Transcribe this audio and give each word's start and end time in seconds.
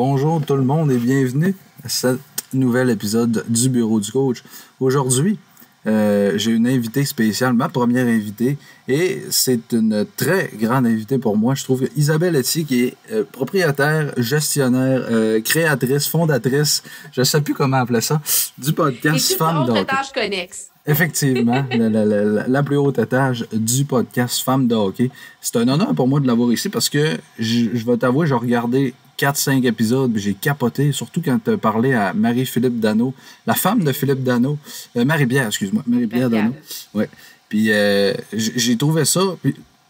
Bonjour 0.00 0.40
tout 0.46 0.54
le 0.54 0.62
monde 0.62 0.92
et 0.92 0.96
bienvenue 0.96 1.56
à 1.82 1.88
ce 1.88 2.20
nouvel 2.52 2.88
épisode 2.88 3.44
du 3.48 3.68
Bureau 3.68 3.98
du 3.98 4.12
coach. 4.12 4.44
Aujourd'hui, 4.78 5.40
euh, 5.88 6.38
j'ai 6.38 6.52
une 6.52 6.68
invitée 6.68 7.04
spéciale, 7.04 7.52
ma 7.52 7.68
première 7.68 8.06
invitée, 8.06 8.58
et 8.86 9.24
c'est 9.30 9.72
une 9.72 10.06
très 10.16 10.52
grande 10.54 10.86
invitée 10.86 11.18
pour 11.18 11.36
moi. 11.36 11.56
Je 11.56 11.64
trouve 11.64 11.88
Isabelle 11.96 12.36
Etier, 12.36 12.62
qui 12.62 12.84
est 12.84 12.96
euh, 13.10 13.24
propriétaire, 13.24 14.12
gestionnaire, 14.16 15.04
euh, 15.10 15.40
créatrice, 15.40 16.06
fondatrice, 16.06 16.84
je 17.10 17.22
ne 17.22 17.24
sais 17.24 17.40
plus 17.40 17.54
comment 17.54 17.78
appeler 17.78 18.00
ça, 18.00 18.20
du 18.56 18.72
podcast 18.72 19.34
Femmes 19.36 19.66
d'Hockey. 19.66 19.92
connexe? 20.14 20.68
Effectivement, 20.86 21.64
la, 21.72 22.62
plus 22.62 22.76
haute 22.76 23.00
étage 23.00 23.48
du 23.52 23.84
podcast 23.84 24.42
Femmes 24.42 24.68
de 24.68 24.76
hockey. 24.76 25.10
C'est 25.40 25.56
un 25.56 25.66
honneur 25.66 25.92
pour 25.92 26.06
moi 26.06 26.20
de 26.20 26.28
l'avoir 26.28 26.52
ici 26.52 26.68
parce 26.68 26.88
que 26.88 27.18
je, 27.36 27.70
je 27.74 27.84
vais 27.84 27.96
t'avouer, 27.96 28.28
j'ai 28.28 28.34
regardé 28.34 28.94
4-5 29.18 29.66
épisodes, 29.66 30.16
j'ai 30.16 30.34
capoté, 30.34 30.92
surtout 30.92 31.20
quand 31.20 31.38
tu 31.42 31.50
as 31.50 31.58
parlé 31.58 31.92
à 31.92 32.12
Marie-Philippe 32.12 32.78
Dano, 32.78 33.14
la 33.46 33.54
femme 33.54 33.82
de 33.82 33.92
Philippe 33.92 34.22
Dano, 34.22 34.58
euh, 34.96 35.04
Marie-Pierre, 35.04 35.48
excuse-moi, 35.48 35.82
Marie-Pierre 35.86 36.30
Dano. 36.30 36.54
Ouais. 36.94 37.08
Puis 37.48 37.72
euh, 37.72 38.14
j'ai 38.32 38.76
trouvé 38.76 39.04
ça. 39.04 39.20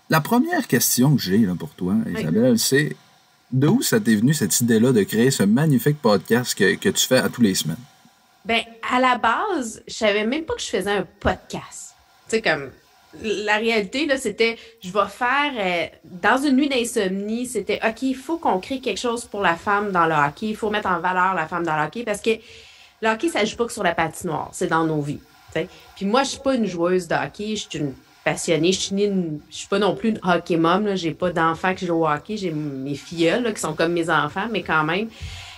la 0.09 0.21
première 0.21 0.67
question 0.67 1.17
que 1.17 1.23
j'ai 1.23 1.39
pour 1.59 1.71
toi, 1.71 1.95
Isabelle, 2.17 2.59
c'est 2.59 2.97
de 3.51 3.67
où 3.67 3.83
ça 3.83 3.99
t'est 4.01 4.15
venu 4.15 4.35
cette 4.35 4.61
idée-là 4.61 4.93
de 4.93 5.03
créer 5.03 5.31
ce 5.31 5.43
magnifique 5.43 6.01
podcast 6.01 6.57
que, 6.57 6.75
que 6.77 6.89
tu 6.89 7.07
fais 7.07 7.19
à 7.19 7.29
tous 7.29 7.41
les 7.41 7.55
semaines? 7.55 7.77
Ben, 8.45 8.63
à 8.91 9.01
la 9.01 9.19
base, 9.19 9.83
je 9.87 9.95
savais 9.95 10.27
même 10.27 10.45
pas 10.45 10.55
que 10.55 10.63
je 10.63 10.69
faisais 10.69 10.91
un 10.91 11.07
podcast. 11.20 11.95
Tu 12.29 12.37
sais, 12.37 12.42
comme 12.42 12.70
la 13.23 13.56
réalité, 13.56 14.06
là, 14.06 14.17
c'était, 14.17 14.56
je 14.81 14.92
vais 14.92 15.09
faire, 15.09 15.53
euh, 15.56 15.87
dans 16.05 16.37
une 16.39 16.56
nuit 16.56 16.69
d'insomnie, 16.69 17.47
c'était, 17.47 17.81
OK, 17.87 18.03
il 18.03 18.14
faut 18.14 18.39
qu'on 18.39 18.59
crée 18.59 18.81
quelque 18.81 19.01
chose 19.01 19.25
pour 19.25 19.41
la 19.41 19.56
femme 19.56 19.92
dans 19.92 20.06
le 20.06 20.14
hockey. 20.14 20.48
Il 20.48 20.56
faut 20.56 20.70
mettre 20.70 20.89
en 20.89 21.01
valeur 21.01 21.34
la 21.34 21.47
femme 21.47 21.64
dans 21.64 21.77
le 21.77 21.84
hockey 21.84 22.03
parce 22.05 22.20
que 22.20 22.31
le 23.01 23.09
hockey, 23.09 23.29
ça 23.29 23.45
joue 23.45 23.56
pas 23.56 23.67
que 23.67 23.73
sur 23.73 23.83
la 23.83 23.95
patinoire. 23.95 24.51
C'est 24.53 24.67
dans 24.67 24.84
nos 24.84 25.01
vies. 25.01 25.20
Puis 25.97 26.05
moi, 26.05 26.23
je 26.23 26.31
suis 26.31 26.41
pas 26.41 26.55
une 26.55 26.67
joueuse 26.67 27.09
de 27.09 27.14
hockey. 27.14 27.56
Je 27.56 27.69
suis 27.69 27.79
une 27.79 27.95
passionnée. 28.25 28.73
Je 28.73 28.81
suis, 28.81 28.97
je 29.51 29.56
suis 29.56 29.69
pas 29.69 29.79
non 29.79 29.95
plus 29.95 30.11
une 30.11 30.20
hockey 30.23 30.56
mom. 30.56 30.95
J'ai 30.95 31.12
pas 31.12 31.31
d'enfants 31.31 31.75
qui 31.75 31.86
jouent 31.86 32.03
au 32.03 32.09
hockey. 32.09 32.36
J'ai 32.36 32.51
mes 32.51 32.95
filles 32.95 33.42
qui 33.55 33.61
sont 33.61 33.75
comme 33.75 33.92
mes 33.92 34.11
enfants, 34.11 34.48
mais 34.51 34.62
quand 34.62 34.84
même. 34.84 35.09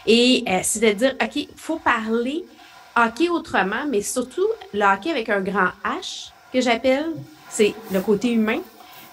Et 0.07 0.45
euh, 0.49 0.61
c'est 0.63 0.81
de 0.81 0.93
dire, 0.93 1.15
OK, 1.21 1.37
il 1.37 1.49
faut 1.57 1.79
parler 1.79 2.45
hockey 2.97 3.29
autrement, 3.29 3.87
mais 3.89 4.03
surtout 4.03 4.47
le 4.73 4.83
hockey 4.83 5.11
avec 5.11 5.29
un 5.29 5.41
grand 5.41 5.71
H 5.85 6.31
que 6.53 6.61
j'appelle 6.61 7.13
c'est 7.51 7.75
le 7.93 8.01
côté 8.01 8.33
humain. 8.33 8.61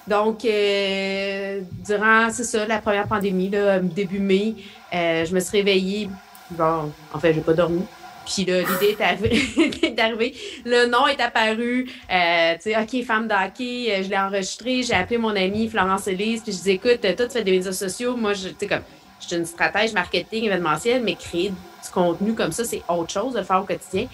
Donc, 0.07 0.45
euh, 0.45 1.61
durant, 1.85 2.29
c'est 2.31 2.45
ça, 2.45 2.65
la 2.65 2.79
première 2.79 3.07
pandémie, 3.07 3.49
là, 3.49 3.79
début 3.79 4.19
mai, 4.19 4.55
euh, 4.93 5.25
je 5.25 5.33
me 5.35 5.39
suis 5.41 5.57
réveillée. 5.57 6.09
Bon, 6.51 6.93
en 7.13 7.19
fait, 7.19 7.33
j'ai 7.33 7.41
pas 7.41 7.53
dormi. 7.53 7.81
Puis 8.25 8.45
là, 8.45 8.59
l'idée 8.61 8.95
est 8.97 9.99
arrivée. 9.99 10.33
Le 10.65 10.87
nom 10.87 11.07
est 11.07 11.19
apparu. 11.19 11.89
Euh, 12.11 12.53
tu 12.55 12.71
sais, 12.71 12.77
OK, 12.77 13.05
femme 13.05 13.27
d'hockey. 13.27 14.01
Je 14.03 14.09
l'ai 14.09 14.17
enregistré. 14.17 14.83
J'ai 14.83 14.93
appelé 14.93 15.17
mon 15.17 15.35
amie 15.35 15.67
Florence 15.67 16.07
Elise. 16.07 16.41
Puis 16.41 16.53
je 16.53 16.61
dis, 16.61 16.71
écoute, 16.71 17.01
toi, 17.01 17.25
tu 17.25 17.29
fais 17.29 17.43
des 17.43 17.51
médias 17.51 17.71
sociaux. 17.71 18.15
Moi, 18.15 18.33
je, 18.33 18.49
tu 18.49 18.55
sais, 18.59 18.67
comme, 18.67 18.81
je 19.21 19.27
suis 19.27 19.35
une 19.35 19.45
stratège 19.45 19.93
marketing 19.93 20.45
événementielle, 20.45 21.03
mais 21.03 21.15
créer 21.15 21.49
du 21.49 21.89
contenu 21.93 22.33
comme 22.33 22.51
ça, 22.51 22.63
c'est 22.63 22.81
autre 22.89 23.11
chose 23.11 23.33
de 23.33 23.39
le 23.39 23.45
faire 23.45 23.61
au 23.61 23.65
quotidien 23.65 24.07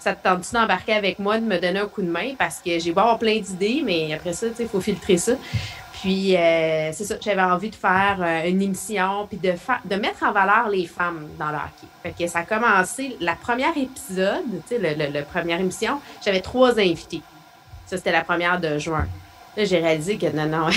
ça 0.00 0.14
te 0.14 0.24
tente-tu 0.24 0.54
d'embarquer 0.54 0.94
avec 0.94 1.18
moi, 1.18 1.38
de 1.38 1.44
me 1.44 1.58
donner 1.58 1.78
un 1.78 1.86
coup 1.86 2.02
de 2.02 2.10
main? 2.10 2.34
Parce 2.38 2.58
que 2.58 2.78
j'ai 2.78 2.92
beau 2.92 3.00
avoir 3.00 3.18
plein 3.18 3.38
d'idées, 3.38 3.82
mais 3.84 4.12
après 4.14 4.32
ça, 4.32 4.46
il 4.58 4.68
faut 4.68 4.80
filtrer 4.80 5.18
ça. 5.18 5.32
Puis, 6.00 6.34
euh, 6.34 6.90
c'est 6.92 7.04
ça, 7.04 7.16
j'avais 7.20 7.42
envie 7.42 7.68
de 7.68 7.74
faire 7.74 8.16
euh, 8.20 8.48
une 8.48 8.62
émission, 8.62 9.26
puis 9.28 9.36
de, 9.36 9.52
de 9.84 9.96
mettre 9.96 10.22
en 10.22 10.32
valeur 10.32 10.70
les 10.70 10.86
femmes 10.86 11.28
dans 11.38 11.50
le 11.50 11.56
hockey. 11.56 11.86
Fait 12.02 12.24
que 12.24 12.30
ça 12.30 12.38
a 12.38 12.42
commencé, 12.44 13.18
la 13.20 13.34
première 13.34 13.76
épisode, 13.76 14.44
tu 14.66 14.76
sais, 14.76 14.78
le, 14.78 15.22
première 15.24 15.60
émission, 15.60 16.00
j'avais 16.24 16.40
trois 16.40 16.78
invités. 16.78 17.20
Ça, 17.86 17.98
c'était 17.98 18.12
la 18.12 18.24
première 18.24 18.58
de 18.58 18.78
juin. 18.78 19.06
Là, 19.56 19.64
j'ai 19.64 19.78
réalisé 19.78 20.16
que 20.16 20.34
non, 20.34 20.46
non, 20.46 20.68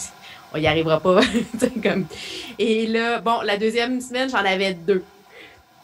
on 0.54 0.58
y 0.58 0.66
arrivera 0.66 0.98
pas. 0.98 1.20
comme... 1.82 2.06
Et 2.58 2.86
là, 2.86 3.20
bon, 3.20 3.42
la 3.42 3.58
deuxième 3.58 4.00
semaine, 4.00 4.30
j'en 4.30 4.38
avais 4.38 4.72
deux. 4.72 5.04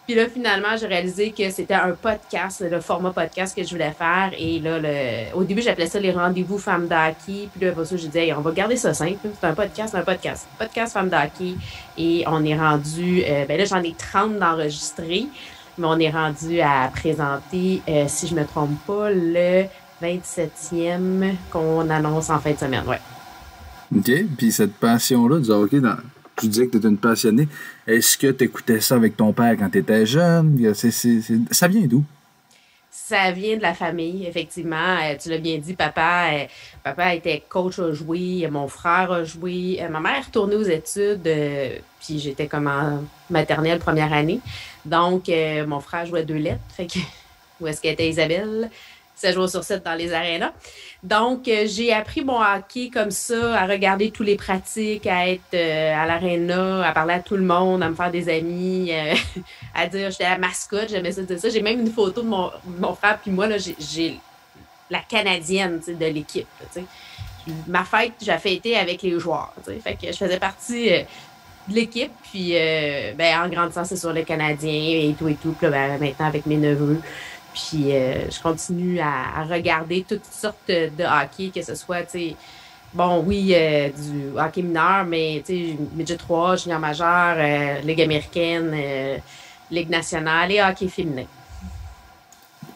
Puis 0.06 0.14
là, 0.14 0.28
finalement, 0.28 0.76
j'ai 0.78 0.86
réalisé 0.86 1.32
que 1.36 1.50
c'était 1.50 1.74
un 1.74 1.90
podcast, 1.90 2.64
le 2.70 2.80
format 2.80 3.10
podcast 3.10 3.56
que 3.56 3.64
je 3.64 3.70
voulais 3.70 3.90
faire. 3.90 4.30
Et 4.38 4.60
là, 4.60 4.78
le, 4.78 5.36
au 5.36 5.42
début, 5.42 5.62
j'appelais 5.62 5.88
ça 5.88 5.98
les 5.98 6.12
rendez-vous 6.12 6.58
femmes 6.58 6.86
d'hockey. 6.86 7.48
Puis 7.52 7.60
là, 7.60 7.72
pour 7.72 7.84
ça, 7.84 7.96
je 7.96 8.06
disais, 8.06 8.32
on 8.32 8.40
va 8.40 8.52
garder 8.52 8.76
ça 8.76 8.94
simple. 8.94 9.18
C'est 9.40 9.46
un 9.48 9.54
podcast, 9.54 9.96
un 9.96 10.02
podcast. 10.02 10.46
Podcast 10.60 10.92
femmes 10.92 11.08
d'hockey. 11.08 11.54
Et 11.98 12.22
on 12.28 12.44
est 12.44 12.56
rendu, 12.56 13.24
euh, 13.26 13.46
ben 13.46 13.58
là, 13.58 13.64
j'en 13.64 13.82
ai 13.82 13.94
30 13.94 14.38
d'enregistrés. 14.38 15.26
Mais 15.76 15.86
on 15.88 15.98
est 15.98 16.10
rendu 16.10 16.60
à 16.60 16.88
présenter, 16.94 17.82
euh, 17.88 18.04
si 18.06 18.28
je 18.28 18.34
me 18.36 18.44
trompe 18.44 18.78
pas, 18.86 19.10
le 19.10 19.64
27e 20.00 21.34
qu'on 21.50 21.90
annonce 21.90 22.30
en 22.30 22.38
fin 22.38 22.52
de 22.52 22.58
semaine. 22.58 22.84
Ouais. 22.86 23.00
OK. 23.94 24.10
Puis 24.38 24.52
cette 24.52 24.74
passion-là 24.74 25.40
du 25.40 25.50
hockey 25.50 25.80
dans 25.80 25.96
tu 26.36 26.48
disais 26.48 26.66
que 26.66 26.72
tu 26.72 26.76
étais 26.78 26.88
une 26.88 26.98
passionnée. 26.98 27.48
Est-ce 27.86 28.16
que 28.16 28.28
tu 28.28 28.44
écoutais 28.44 28.80
ça 28.80 28.96
avec 28.96 29.16
ton 29.16 29.32
père 29.32 29.56
quand 29.58 29.70
tu 29.70 29.78
étais 29.78 30.06
jeune? 30.06 30.74
ça 31.50 31.68
vient 31.68 31.86
d'où? 31.86 32.04
Ça 33.08 33.30
vient 33.30 33.56
de 33.56 33.62
la 33.62 33.74
famille, 33.74 34.26
effectivement. 34.26 34.96
Euh, 35.00 35.14
tu 35.20 35.28
l'as 35.28 35.38
bien 35.38 35.58
dit, 35.58 35.74
papa, 35.74 36.30
euh, 36.32 36.44
papa 36.82 37.14
était 37.14 37.42
coach 37.48 37.78
a 37.78 37.92
joué, 37.92 38.48
mon 38.50 38.68
frère 38.68 39.12
a 39.12 39.22
joué. 39.22 39.78
Euh, 39.80 39.88
ma 39.88 40.00
mère 40.00 40.24
retournée 40.24 40.56
aux 40.56 40.62
études, 40.62 41.28
puis 42.00 42.18
j'étais 42.18 42.48
comme 42.48 42.66
en 42.66 43.04
maternelle 43.30 43.78
première 43.78 44.12
année. 44.12 44.40
Donc, 44.84 45.30
mon 45.66 45.80
frère 45.80 46.06
jouait 46.06 46.24
deux 46.24 46.34
lettres. 46.34 46.60
Où 47.60 47.66
est-ce 47.66 47.80
qu'elle 47.80 47.92
était 47.92 48.08
Isabelle? 48.08 48.70
Ça 49.16 49.32
jouait 49.32 49.48
sur 49.48 49.64
7 49.64 49.82
dans 49.82 49.94
les 49.94 50.12
arénas. 50.12 50.52
Donc, 51.02 51.48
euh, 51.48 51.64
j'ai 51.66 51.90
appris 51.90 52.22
mon 52.22 52.38
hockey 52.38 52.90
comme 52.92 53.10
ça, 53.10 53.58
à 53.58 53.66
regarder 53.66 54.10
tous 54.10 54.22
les 54.22 54.36
pratiques, 54.36 55.06
à 55.06 55.26
être 55.28 55.54
euh, 55.54 55.94
à 55.94 56.04
l'aréna, 56.04 56.86
à 56.86 56.92
parler 56.92 57.14
à 57.14 57.20
tout 57.20 57.36
le 57.36 57.42
monde, 57.42 57.82
à 57.82 57.88
me 57.88 57.94
faire 57.94 58.10
des 58.10 58.28
amis, 58.28 58.90
euh, 58.92 59.14
à 59.74 59.86
dire 59.86 60.10
j'étais 60.10 60.24
la 60.24 60.36
mascotte, 60.36 60.90
j'aimais 60.90 61.12
ça, 61.12 61.22
ça. 61.38 61.48
J'ai 61.48 61.62
même 61.62 61.80
une 61.80 61.90
photo 61.90 62.20
de 62.20 62.26
mon, 62.26 62.50
mon 62.78 62.94
frère 62.94 63.18
puis 63.22 63.30
moi, 63.30 63.46
là, 63.46 63.56
j'ai 63.58 64.20
la 64.90 65.00
canadienne 65.00 65.80
de 65.86 66.06
l'équipe. 66.06 66.46
Ma 67.66 67.84
fête, 67.84 68.12
j'ai 68.20 68.36
fêté 68.36 68.76
avec 68.76 69.00
les 69.00 69.18
joueurs. 69.18 69.54
Fait 69.82 69.94
que 69.94 70.08
je 70.08 70.16
faisais 70.16 70.38
partie 70.38 70.90
de 70.90 71.74
l'équipe. 71.74 72.12
Puis, 72.30 72.52
ben, 73.16 73.44
en 73.44 73.48
grandissant, 73.48 73.84
c'est 73.84 73.96
sur 73.96 74.12
le 74.12 74.22
Canadien 74.22 74.72
et 74.72 75.14
tout 75.18 75.28
et 75.28 75.34
tout. 75.34 75.52
Puis, 75.52 75.68
ben, 75.68 75.98
maintenant, 75.98 76.26
avec 76.26 76.46
mes 76.46 76.56
neveux. 76.56 77.00
Puis 77.56 77.94
euh, 77.96 78.30
je 78.30 78.38
continue 78.42 79.00
à, 79.00 79.42
regarder 79.44 80.04
toutes 80.06 80.26
sortes 80.26 80.68
de 80.68 81.04
hockey, 81.04 81.50
que 81.54 81.62
ce 81.64 81.74
soit, 81.74 82.02
tu 82.02 82.18
sais, 82.18 82.36
bon, 82.92 83.24
oui, 83.26 83.52
euh, 83.54 83.88
du 83.88 84.38
hockey 84.38 84.60
mineur, 84.60 85.06
mais 85.06 85.42
tu 85.44 85.70
sais, 85.70 85.78
midget 85.94 86.16
3, 86.16 86.56
junior 86.56 86.78
majeur, 86.78 87.36
euh, 87.38 87.80
Ligue 87.80 88.02
américaine, 88.02 88.76
Ligue 89.70 89.88
nationale 89.88 90.52
et 90.52 90.62
hockey 90.62 90.88
féminin. 90.88 91.24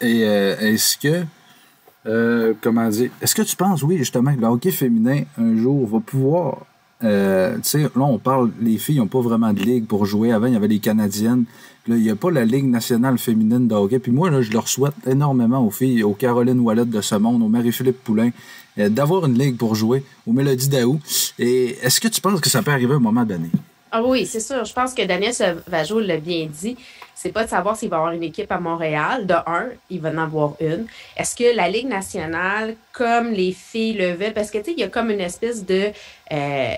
Et 0.00 0.22
est-ce 0.22 0.96
que, 0.96 2.54
comment 2.62 2.88
dire, 2.88 3.10
est-ce 3.20 3.34
que 3.34 3.42
tu 3.42 3.54
penses, 3.54 3.82
oui, 3.82 3.98
justement, 3.98 4.34
que 4.34 4.40
le 4.40 4.46
hockey 4.46 4.70
féminin, 4.70 5.24
un 5.38 5.56
jour, 5.56 5.86
va 5.86 6.00
pouvoir 6.00 6.56
euh, 7.02 7.54
tu 7.56 7.60
sais, 7.62 7.82
là, 7.82 7.90
on 7.96 8.18
parle, 8.18 8.50
les 8.60 8.78
filles 8.78 8.98
n'ont 8.98 9.06
pas 9.06 9.20
vraiment 9.20 9.52
de 9.52 9.60
ligue 9.60 9.86
pour 9.86 10.06
jouer. 10.06 10.32
Avant, 10.32 10.46
il 10.46 10.52
y 10.52 10.56
avait 10.56 10.68
les 10.68 10.78
Canadiennes. 10.78 11.44
Là, 11.86 11.96
il 11.96 12.02
n'y 12.02 12.10
a 12.10 12.16
pas 12.16 12.30
la 12.30 12.44
Ligue 12.44 12.66
nationale 12.66 13.18
féminine 13.18 13.66
de 13.66 13.74
hockey. 13.74 13.98
Puis 13.98 14.12
moi, 14.12 14.30
là, 14.30 14.42
je 14.42 14.52
leur 14.52 14.68
souhaite 14.68 14.94
énormément 15.06 15.64
aux 15.66 15.70
filles, 15.70 16.02
aux 16.02 16.12
Caroline 16.12 16.60
Wallet 16.60 16.84
de 16.84 17.00
ce 17.00 17.14
monde, 17.14 17.42
aux 17.42 17.48
Marie-Philippe 17.48 18.04
Poulain, 18.04 18.30
euh, 18.78 18.88
d'avoir 18.88 19.26
une 19.26 19.38
ligue 19.38 19.56
pour 19.56 19.74
jouer, 19.74 20.04
aux 20.26 20.32
Mélodies 20.32 20.68
d'Aou. 20.68 21.00
Et 21.38 21.78
est-ce 21.82 22.00
que 22.00 22.08
tu 22.08 22.20
penses 22.20 22.40
que 22.40 22.50
ça 22.50 22.62
peut 22.62 22.70
arriver 22.70 22.92
à 22.92 22.96
un 22.96 23.00
moment 23.00 23.24
donné? 23.24 23.48
Ah 23.92 24.02
oui, 24.02 24.26
c'est 24.26 24.40
sûr. 24.40 24.64
Je 24.64 24.72
pense 24.72 24.94
que 24.94 25.02
Daniel 25.02 25.34
Vajo 25.66 26.00
l'a 26.00 26.18
bien 26.18 26.46
dit. 26.46 26.76
C'est 27.14 27.32
pas 27.32 27.44
de 27.44 27.50
savoir 27.50 27.76
s'il 27.76 27.90
va 27.90 27.96
avoir 27.96 28.12
une 28.12 28.22
équipe 28.22 28.50
à 28.50 28.58
Montréal. 28.58 29.26
De 29.26 29.34
un, 29.34 29.70
il 29.90 30.00
va 30.00 30.10
en 30.10 30.18
avoir 30.18 30.54
une. 30.60 30.86
Est-ce 31.16 31.34
que 31.34 31.54
la 31.54 31.68
Ligue 31.68 31.88
nationale, 31.88 32.76
comme 32.92 33.30
les 33.32 33.52
filles 33.52 33.94
le 33.94 34.12
veulent, 34.12 34.32
parce 34.32 34.50
que 34.50 34.58
tu 34.58 34.66
sais, 34.66 34.72
il 34.72 34.80
y 34.80 34.84
a 34.84 34.88
comme 34.88 35.10
une 35.10 35.20
espèce 35.20 35.66
de 35.66 35.90
euh, 36.32 36.74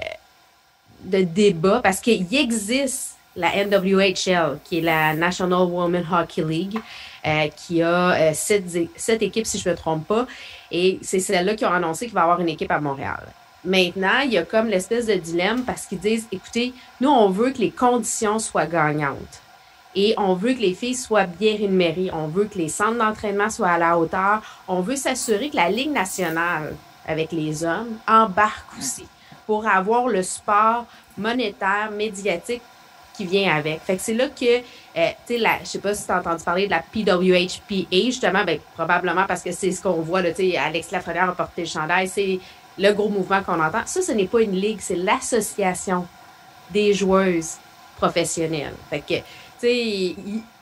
débat, 1.04 1.80
parce 1.82 2.00
qu'il 2.00 2.26
existe 2.34 3.16
la 3.36 3.64
NWHL, 3.64 4.58
qui 4.64 4.78
est 4.78 4.82
la 4.82 5.14
National 5.14 5.62
Women 5.62 6.04
Hockey 6.10 6.42
League, 6.42 6.78
euh, 7.26 7.48
qui 7.56 7.82
a 7.82 8.12
euh, 8.12 8.32
sept, 8.34 9.22
équipes, 9.22 9.46
si 9.46 9.58
je 9.58 9.68
ne 9.68 9.74
me 9.74 9.78
trompe 9.78 10.06
pas. 10.06 10.26
Et 10.70 10.98
c'est 11.02 11.20
celle-là 11.20 11.54
qui 11.54 11.64
ont 11.64 11.72
annoncé 11.72 12.06
qu'il 12.06 12.14
va 12.14 12.22
avoir 12.22 12.40
une 12.40 12.48
équipe 12.48 12.70
à 12.70 12.80
Montréal. 12.80 13.22
Maintenant, 13.64 14.20
il 14.24 14.32
y 14.32 14.38
a 14.38 14.44
comme 14.44 14.66
l'espèce 14.66 15.06
de 15.06 15.14
dilemme 15.14 15.64
parce 15.64 15.86
qu'ils 15.86 16.00
disent, 16.00 16.26
écoutez, 16.32 16.74
nous, 17.00 17.10
on 17.10 17.28
veut 17.30 17.50
que 17.50 17.58
les 17.58 17.70
conditions 17.70 18.38
soient 18.38 18.66
gagnantes. 18.66 19.40
Et 19.94 20.14
on 20.16 20.34
veut 20.34 20.54
que 20.54 20.60
les 20.60 20.74
filles 20.74 20.94
soient 20.94 21.26
bien 21.26 21.56
rémunérées. 21.56 22.10
On 22.12 22.26
veut 22.26 22.46
que 22.46 22.58
les 22.58 22.68
centres 22.68 22.98
d'entraînement 22.98 23.50
soient 23.50 23.68
à 23.68 23.78
la 23.78 23.98
hauteur. 23.98 24.42
On 24.66 24.80
veut 24.80 24.96
s'assurer 24.96 25.50
que 25.50 25.56
la 25.56 25.68
Ligue 25.68 25.92
nationale, 25.92 26.74
avec 27.06 27.30
les 27.30 27.62
hommes, 27.62 27.98
embarque 28.08 28.78
aussi 28.78 29.04
pour 29.46 29.66
avoir 29.66 30.08
le 30.08 30.22
sport 30.22 30.86
monétaire, 31.18 31.90
médiatique 31.90 32.62
qui 33.14 33.26
vient 33.26 33.54
avec. 33.54 33.80
Fait 33.82 33.96
que 33.96 34.02
c'est 34.02 34.14
là 34.14 34.28
que, 34.28 34.58
euh, 34.58 35.08
tu 35.26 35.38
sais, 35.38 35.44
je 35.60 35.66
sais 35.66 35.78
pas 35.78 35.94
si 35.94 36.06
tu 36.06 36.12
as 36.12 36.18
entendu 36.18 36.42
parler 36.42 36.66
de 36.66 36.70
la 36.70 36.80
PWHPA, 36.80 38.06
justement, 38.06 38.44
ben, 38.44 38.58
probablement 38.74 39.26
parce 39.26 39.42
que 39.42 39.52
c'est 39.52 39.70
ce 39.70 39.82
qu'on 39.82 40.00
voit, 40.00 40.22
tu 40.22 40.34
sais, 40.36 40.56
Alex 40.56 40.90
Lafrenière 40.90 41.28
a 41.28 41.34
porté 41.34 41.62
le 41.62 41.68
chandail, 41.68 42.08
c'est 42.08 42.40
le 42.78 42.92
gros 42.92 43.08
mouvement 43.08 43.42
qu'on 43.42 43.60
entend. 43.60 43.82
Ça, 43.86 44.02
ce 44.02 44.12
n'est 44.12 44.26
pas 44.26 44.42
une 44.42 44.56
ligue, 44.56 44.78
c'est 44.80 44.96
l'association 44.96 46.06
des 46.70 46.94
joueuses 46.94 47.56
professionnelles. 47.96 48.74
Fait 48.90 49.00
que, 49.00 49.14
tu 49.14 49.22
sais, 49.60 50.16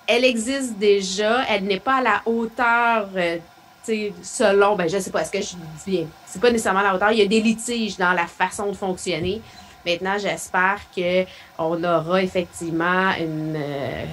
elle 0.07 0.25
existe 0.25 0.77
déjà, 0.77 1.45
elle 1.49 1.65
n'est 1.65 1.81
pas 1.81 1.97
à 1.97 2.03
la 2.03 2.23
hauteur, 2.27 3.09
euh, 3.15 3.37
tu 3.85 3.93
sais, 3.93 4.12
selon, 4.23 4.75
ben, 4.77 4.89
je 4.89 4.99
sais 4.99 5.11
pas, 5.11 5.23
est-ce 5.23 5.31
que 5.31 5.41
je 5.41 5.55
dis 5.85 5.91
bien? 5.91 6.07
C'est 6.27 6.41
pas 6.41 6.51
nécessairement 6.51 6.81
à 6.81 6.85
la 6.85 6.95
hauteur. 6.95 7.12
Il 7.12 7.19
y 7.19 7.23
a 7.23 7.27
des 7.27 7.41
litiges 7.41 7.97
dans 7.97 8.12
la 8.12 8.27
façon 8.27 8.67
de 8.67 8.77
fonctionner. 8.77 9.41
Maintenant, 9.87 10.19
j'espère 10.19 10.81
qu'on 10.95 11.85
aura 11.85 12.23
effectivement 12.23 13.12
une, 13.19 13.57
euh, 13.57 14.05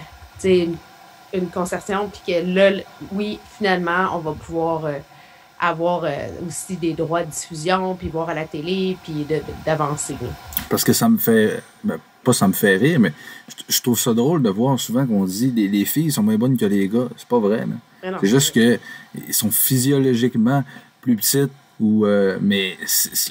une, 0.44 0.78
une, 1.34 1.50
concertation, 1.50 2.10
puis 2.10 2.34
que 2.34 2.46
là, 2.46 2.82
oui, 3.12 3.40
finalement, 3.58 4.10
on 4.14 4.20
va 4.20 4.32
pouvoir 4.34 4.86
euh, 4.86 5.00
avoir 5.59 6.04
euh, 6.04 6.27
aussi 6.48 6.75
des 6.75 6.94
droits 6.94 7.24
de 7.24 7.31
diffusion, 7.31 7.95
puis 7.95 8.09
voir 8.09 8.30
à 8.30 8.33
la 8.33 8.45
télé, 8.45 8.98
puis 9.04 9.25
d'avancer. 9.65 10.15
Parce 10.69 10.83
que 10.83 10.94
ça 10.94 11.09
me 11.09 11.18
fait, 11.18 11.62
ben, 11.83 11.98
pas 12.24 12.33
ça 12.33 12.48
me 12.48 12.54
fait 12.54 12.77
rire, 12.77 13.00
mais 13.00 13.13
je, 13.68 13.81
trouve 13.81 14.00
ça 14.00 14.13
drôle 14.13 14.44
de 14.44 14.50
voir 14.50 14.80
souvent 14.80 15.06
qu'on 15.06 15.25
dit 15.25 15.51
les, 15.56 15.68
les 15.68 15.86
filles 15.86 16.12
sont 16.12 16.24
moins 16.24 16.38
bonnes 16.38 16.57
que 16.57 16.65
les 16.65 16.88
gars. 16.88 17.07
C'est 17.18 17.27
pas 17.27 17.39
vrai. 17.39 17.65
C'est 18.01 18.27
juste 18.27 18.51
qu'ils 18.51 18.80
sont 19.31 19.51
physiologiquement 19.51 20.63
plus 21.01 21.15
petites, 21.15 21.51
ou, 21.80 22.06
euh, 22.06 22.38
mais 22.42 22.75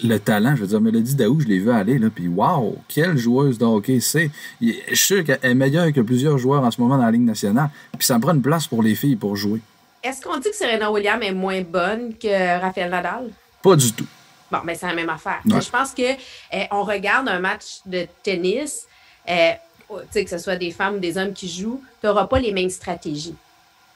le 0.05 0.19
talent, 0.19 0.55
je 0.55 0.61
veux 0.63 0.69
dire, 0.69 0.81
Mélodie 0.81 1.17
Daou, 1.17 1.41
je 1.41 1.47
l'ai 1.47 1.59
vu 1.59 1.71
aller, 1.71 1.99
là, 1.99 2.09
puis 2.15 2.29
waouh, 2.29 2.77
quelle 2.87 3.17
joueuse 3.17 3.59
de 3.59 3.65
hockey 3.65 3.99
c'est. 4.01 4.31
Je 4.61 4.73
suis 4.87 4.97
sûr 4.97 5.25
qu'elle 5.25 5.39
est 5.43 5.55
meilleure 5.55 5.93
que 5.93 6.01
plusieurs 6.01 6.39
joueurs 6.39 6.63
en 6.63 6.71
ce 6.71 6.81
moment 6.81 6.97
dans 6.97 7.05
la 7.05 7.11
Ligue 7.11 7.25
nationale. 7.25 7.71
Puis 7.99 8.07
ça 8.07 8.17
me 8.17 8.23
prend 8.23 8.35
une 8.35 8.43
place 8.43 8.67
pour 8.67 8.83
les 8.83 8.95
filles 8.95 9.17
pour 9.17 9.37
jouer. 9.37 9.61
Est-ce 10.03 10.21
qu'on 10.23 10.39
dit 10.39 10.51
que 10.51 10.57
Serena 10.57 10.91
Williams 10.91 11.23
est 11.23 11.33
moins 11.33 11.63
bonne 11.63 12.15
que 12.17 12.61
Rafael 12.61 12.91
Nadal? 12.91 13.31
Pas 13.63 13.77
du 13.77 13.93
tout. 13.93 14.07
Bon, 14.51 14.59
mais 14.65 14.75
c'est 14.77 14.87
la 14.87 14.95
même 14.95 15.11
affaire. 15.11 15.41
Je 15.45 15.71
pense 15.71 15.93
que 15.93 16.15
eh, 16.53 16.67
on 16.71 16.85
regarde 16.85 17.29
un 17.29 17.41
match 17.41 17.81
de 17.85 18.07
tennis, 18.23 18.87
eh, 19.27 19.55
que 19.89 20.31
ce 20.31 20.39
soit 20.39 20.57
des 20.57 20.71
femmes 20.71 20.97
ou 20.97 20.99
des 20.99 21.19
hommes 21.19 21.33
qui 21.33 21.49
jouent, 21.49 21.83
tu 22.01 22.07
n'auras 22.07 22.27
pas 22.27 22.39
les 22.39 22.53
mêmes 22.53 22.71
stratégies. 22.71 23.35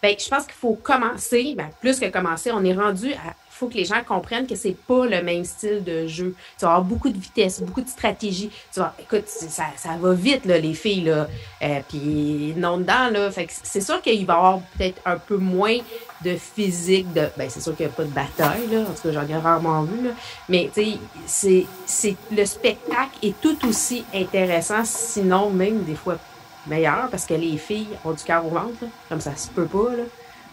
Ben, 0.02 0.17
je 0.19 0.29
pense 0.29 0.44
qu'il 0.44 0.55
faut 0.55 0.75
commencer, 0.75 1.55
ben, 1.56 1.70
plus 1.81 2.00
que 2.00 2.06
commencer, 2.06 2.50
on 2.52 2.64
est 2.64 2.75
rendu 2.75 3.12
à 3.12 3.35
faut 3.61 3.69
que 3.69 3.75
les 3.75 3.85
gens 3.85 4.03
comprennent 4.07 4.47
que 4.47 4.55
c'est 4.55 4.75
pas 4.75 5.05
le 5.05 5.23
même 5.23 5.45
style 5.45 5.85
de 5.85 6.07
jeu. 6.07 6.35
Tu 6.59 6.65
vas 6.65 6.73
avoir 6.73 6.85
beaucoup 6.85 7.11
de 7.11 7.19
vitesse, 7.19 7.61
beaucoup 7.61 7.83
de 7.83 7.89
stratégie. 7.89 8.51
Tu 8.73 8.81
vas, 8.81 8.95
écoute, 8.99 9.29
ça, 9.29 9.65
ça 9.77 9.91
va 10.01 10.15
vite, 10.15 10.47
là, 10.47 10.59
les 10.59 10.73
filles, 10.73 11.05
là. 11.05 11.29
Euh, 11.61 11.81
puis 11.87 12.55
non 12.57 12.79
dedans, 12.79 13.11
là. 13.12 13.31
Fait 13.31 13.45
que 13.45 13.53
c'est 13.62 13.83
sûr 13.83 14.01
qu'il 14.01 14.25
va 14.25 14.33
y 14.33 14.37
avoir 14.37 14.61
peut-être 14.79 15.03
un 15.05 15.19
peu 15.19 15.37
moins 15.37 15.77
de 16.25 16.37
physique. 16.37 17.12
De, 17.12 17.29
ben, 17.37 17.51
c'est 17.51 17.61
sûr 17.61 17.77
qu'il 17.77 17.85
n'y 17.85 17.93
a 17.93 17.95
pas 17.95 18.05
de 18.05 18.09
bataille, 18.09 18.67
là. 18.73 18.81
En 18.81 18.95
tout 18.95 19.03
cas, 19.03 19.12
j'en 19.12 19.29
ai 19.29 19.37
rarement 19.37 19.83
vu, 19.83 20.07
là. 20.07 20.12
Mais, 20.49 20.71
tu 20.75 20.99
sais, 21.27 21.67
c'est, 21.87 22.17
le 22.33 22.47
spectacle 22.47 23.19
est 23.23 23.39
tout 23.43 23.59
aussi 23.69 24.07
intéressant, 24.15 24.85
sinon 24.87 25.51
même 25.51 25.83
des 25.85 25.97
fois 25.97 26.17
meilleur, 26.67 27.09
parce 27.11 27.27
que 27.27 27.35
les 27.35 27.59
filles 27.59 27.89
ont 28.07 28.12
du 28.12 28.25
cœur 28.25 28.47
au 28.47 28.51
ventre, 28.51 28.87
comme 29.11 29.21
ça 29.21 29.37
se 29.37 29.49
peut 29.49 29.67
pas, 29.67 29.97
là. 29.97 30.05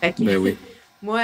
Fait 0.01 0.11
que, 0.11 0.23
ben 0.23 0.37
oui. 0.37 0.57
Moi, 1.01 1.21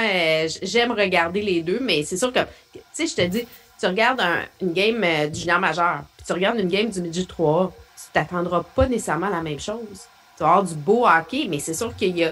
j'aime 0.62 0.92
regarder 0.92 1.42
les 1.42 1.62
deux, 1.62 1.80
mais 1.80 2.02
c'est 2.04 2.16
sûr 2.16 2.32
que, 2.32 2.40
tu 2.72 2.80
sais, 2.92 3.06
je 3.06 3.14
te 3.14 3.22
dis, 3.22 3.44
tu 3.78 3.86
regardes 3.86 4.22
une 4.60 4.72
game 4.72 5.02
euh, 5.02 5.26
du 5.26 5.40
junior 5.40 5.58
majeur, 5.58 6.02
puis 6.16 6.26
tu 6.26 6.32
regardes 6.32 6.58
une 6.58 6.68
game 6.68 6.88
du 6.88 7.00
midget 7.00 7.24
3 7.24 7.72
tu 7.96 8.02
t'attendras 8.12 8.62
pas 8.74 8.86
nécessairement 8.88 9.28
à 9.28 9.30
la 9.30 9.42
même 9.42 9.60
chose. 9.60 10.08
Tu 10.36 10.42
vas 10.42 10.50
avoir 10.50 10.64
du 10.64 10.74
beau 10.74 11.06
hockey, 11.06 11.46
mais 11.48 11.58
c'est 11.58 11.74
sûr 11.74 11.94
qu'il 11.94 12.16
y 12.16 12.24
a, 12.24 12.30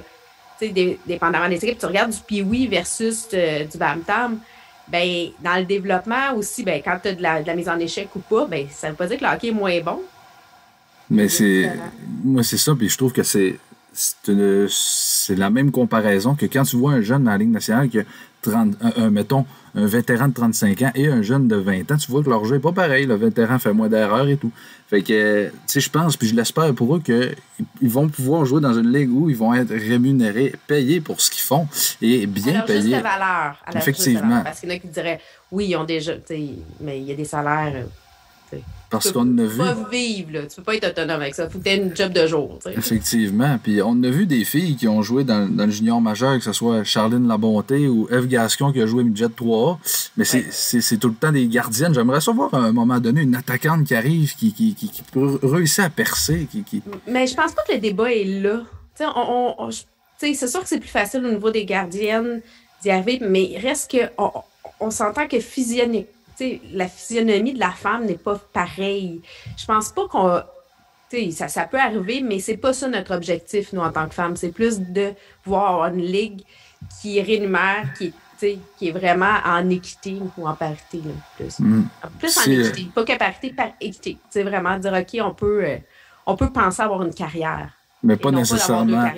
tu 0.59 0.73
sais, 0.73 0.99
dépendamment 1.07 1.49
des 1.49 1.65
équipes, 1.65 1.79
tu 1.79 1.87
regardes 1.87 2.11
du 2.11 2.19
pee 2.21 2.67
versus 2.67 3.29
euh, 3.33 3.65
du 3.65 3.79
bam-tam, 3.79 4.39
ben, 4.89 5.29
dans 5.41 5.57
le 5.57 5.65
développement 5.65 6.35
aussi, 6.37 6.65
ben, 6.65 6.83
quand 6.85 6.99
tu 7.03 7.09
as 7.09 7.15
de 7.15 7.23
la, 7.23 7.55
mise 7.55 7.69
en 7.69 7.79
échec 7.79 8.09
ou 8.17 8.19
pas, 8.19 8.47
ben, 8.47 8.67
ça 8.71 8.91
veut 8.91 8.97
pas 8.97 9.07
dire 9.07 9.19
que 9.19 9.25
le 9.25 9.31
hockey 9.31 9.49
est 9.49 9.53
moins 9.53 9.81
bon. 9.81 10.03
Mais 11.09 11.29
c'est. 11.29 11.71
Moi, 12.25 12.43
c'est 12.43 12.57
ça, 12.57 12.75
puis 12.75 12.89
je 12.89 12.97
trouve 12.97 13.13
que 13.13 13.23
c'est 13.23 13.57
c'est 13.93 15.37
la 15.37 15.51
même 15.51 15.71
comparaison 15.71 16.35
que 16.35 16.47
quand 16.47 16.63
tu 16.63 16.77
vois 16.77 16.93
un 16.93 17.01
jeune 17.03 17.25
dans 17.25 17.31
la 17.31 17.39
Ligue 17.39 17.51
nationale 17.51 17.89
qui 17.89 17.99
a 18.01 18.05
30, 18.43 18.75
un, 18.97 19.11
mettons, 19.11 19.47
un 19.75 19.87
vétéran 19.87 20.29
de 20.29 20.35
35 20.35 20.83
ans 20.83 20.91
et 20.95 21.07
un 21.07 21.23
jeune 21.23 21.47
de 21.47 21.57
20 21.57 21.93
ans, 21.93 21.97
tu 21.97 22.11
vois 22.11 22.23
que 22.23 22.29
leur 22.29 22.45
jeu 22.45 22.57
n'est 22.57 22.61
pas 22.61 22.73
pareil. 22.73 23.07
Le 23.07 23.15
vétéran 23.15 23.59
fait 23.59 23.73
moins 23.73 23.89
d'erreurs 23.89 24.29
et 24.29 24.37
tout. 24.37 24.51
Fait 24.89 25.03
que, 25.03 25.49
tu 25.49 25.53
sais, 25.67 25.81
je 25.81 25.91
pense, 25.91 26.17
puis 26.17 26.29
je 26.29 26.35
l'espère 26.35 26.75
pour 26.75 26.97
eux 26.97 27.01
qu'ils 27.01 27.37
vont 27.83 28.09
pouvoir 28.09 28.45
jouer 28.45 28.61
dans 28.61 28.75
une 28.75 28.93
ligue 28.93 29.11
où 29.13 29.31
ils 29.31 29.37
vont 29.37 29.55
être 29.55 29.71
rémunérés, 29.71 30.55
payés 30.67 31.01
pour 31.01 31.21
ce 31.21 31.31
qu'ils 31.31 31.43
font 31.43 31.69
et 32.01 32.27
bien 32.27 32.55
alors, 32.55 32.67
payés. 32.67 32.81
Juste 32.83 33.03
valeur. 33.03 33.57
Effectivement. 33.75 34.43
Parce 34.43 34.61
qu'il 34.61 34.69
y 34.69 34.73
en 34.73 34.77
a 34.77 34.79
qui 34.79 34.89
diraient, 34.89 35.21
oui, 35.51 35.69
ils 35.69 35.77
ont 35.77 35.85
déjà, 35.85 36.13
mais 36.81 37.01
il 37.01 37.05
y 37.05 37.13
a 37.13 37.15
des 37.15 37.25
salaires 37.25 37.85
parce 38.93 39.11
qu'on 39.11 39.39
a 39.39 39.43
vu. 39.43 39.49
Tu 39.49 39.57
peux 39.57 39.65
pas 39.65 39.89
vivre, 39.91 40.33
là. 40.33 40.43
Tu 40.47 40.57
peux 40.57 40.63
pas 40.63 40.75
être 40.75 40.89
autonome 40.89 41.23
avec 41.23 41.35
ça. 41.35 41.49
Faut 41.49 41.59
que 41.59 41.65
tu 41.65 41.71
une 41.71 41.97
job 41.97 42.13
de 42.13 42.27
jour. 42.27 42.59
Effectivement. 42.67 43.59
Puis 43.63 43.81
on 43.81 44.03
a 44.03 44.11
vu 44.11 44.27
des 44.27 44.45
filles 44.45 44.77
qui 44.77 44.87
ont 44.87 45.03
joué 45.03 45.25
dans, 45.25 45.51
le 45.51 45.71
junior 45.71 46.01
majeur, 46.01 46.37
que 46.37 46.45
ce 46.45 46.53
soit 46.53 46.85
Charline 46.85 47.27
Labonté 47.27 47.89
ou 47.89 48.07
Eve 48.11 48.27
Gascon 48.27 48.71
qui 48.71 48.83
a 48.83 48.87
joué 48.87 49.03
Midget 49.03 49.29
3A. 49.29 49.79
Mais 50.19 50.25
c'est 50.25 50.97
tout 50.99 51.09
le 51.09 51.15
temps 51.15 51.33
des 51.33 51.47
gardiennes. 51.49 51.95
J'aimerais 51.95 52.21
savoir 52.21 52.53
à 52.53 52.59
un 52.59 52.73
moment 52.73 53.01
donné 53.01 53.23
une 53.23 53.35
attaquante 53.35 53.85
qui 53.85 53.95
arrive, 53.95 54.37
qui, 54.37 54.53
qui, 54.53 54.75
qui, 54.75 55.03
peut 55.11 55.39
réussir 55.43 55.85
à 55.85 55.91
percer. 55.91 56.47
Qui, 56.51 56.83
Mais 57.09 57.27
je 57.27 57.35
pense 57.35 57.53
pas 57.53 57.63
que 57.67 57.73
le 57.73 57.79
débat 57.79 58.13
est 58.13 58.25
là. 58.25 58.61
On, 59.01 59.71
c'est 60.19 60.35
sûr 60.35 60.61
que 60.61 60.69
c'est 60.69 60.79
plus 60.79 60.89
facile 60.89 61.25
au 61.25 61.31
niveau 61.31 61.51
des 61.51 61.65
gardiennes 61.65 62.43
d'y 62.83 62.91
arriver, 62.91 63.19
mais 63.27 63.45
il 63.45 63.59
reste 63.59 63.91
que 63.91 64.11
on, 64.19 64.31
on 64.81 64.91
s'entend 64.91 65.27
que 65.27 65.41
la 66.73 66.89
physionomie 66.89 67.55
de 67.55 67.61
la 67.61 67.71
femme 67.71 68.07
n'est 68.07 68.15
pas 68.15 68.39
pareille. 68.53 69.21
Je 69.57 69.67
pense 69.67 69.91
pas 69.91 70.09
qu'on. 70.09 70.43
Ça, 71.31 71.49
ça 71.49 71.65
peut 71.65 71.79
arriver, 71.79 72.23
mais 72.23 72.39
c'est 72.39 72.57
pas 72.57 72.73
ça 72.73 72.89
notre 72.89 73.15
objectif, 73.15 73.75
nous, 73.75 73.83
en 73.83 73.93
tant 73.93 74.09
que 74.09 74.15
femmes. 74.15 74.35
C'est 74.35 74.51
plus 74.51 74.81
de 74.81 75.13
voir 75.45 75.87
une 75.93 76.01
ligue 76.01 76.41
qui 77.01 77.21
rémunère, 77.21 77.93
qui 77.99 78.15
est, 78.43 78.59
qui 78.79 78.89
est 78.89 78.93
vraiment 78.93 79.35
en 79.45 79.69
équité 79.69 80.19
ou 80.39 80.49
en 80.49 80.55
parité. 80.55 81.03
plus. 81.37 81.59
Mm. 81.59 81.85
plus 82.19 82.39
en 82.39 82.51
équité. 82.51 82.89
Pas 82.95 83.05
que 83.05 83.19
parité, 83.19 83.51
par 83.51 83.73
équité. 83.79 84.17
C'est 84.31 84.43
vraiment 84.43 84.79
dire, 84.79 84.93
OK, 84.95 85.21
on 85.23 85.35
peut, 85.35 85.65
euh, 85.65 85.77
on 86.25 86.35
peut 86.35 86.51
penser 86.51 86.81
avoir 86.81 87.03
une 87.03 87.15
carrière. 87.15 87.71
Mais 88.03 88.17
pas 88.17 88.31
nécessairement. 88.31 89.11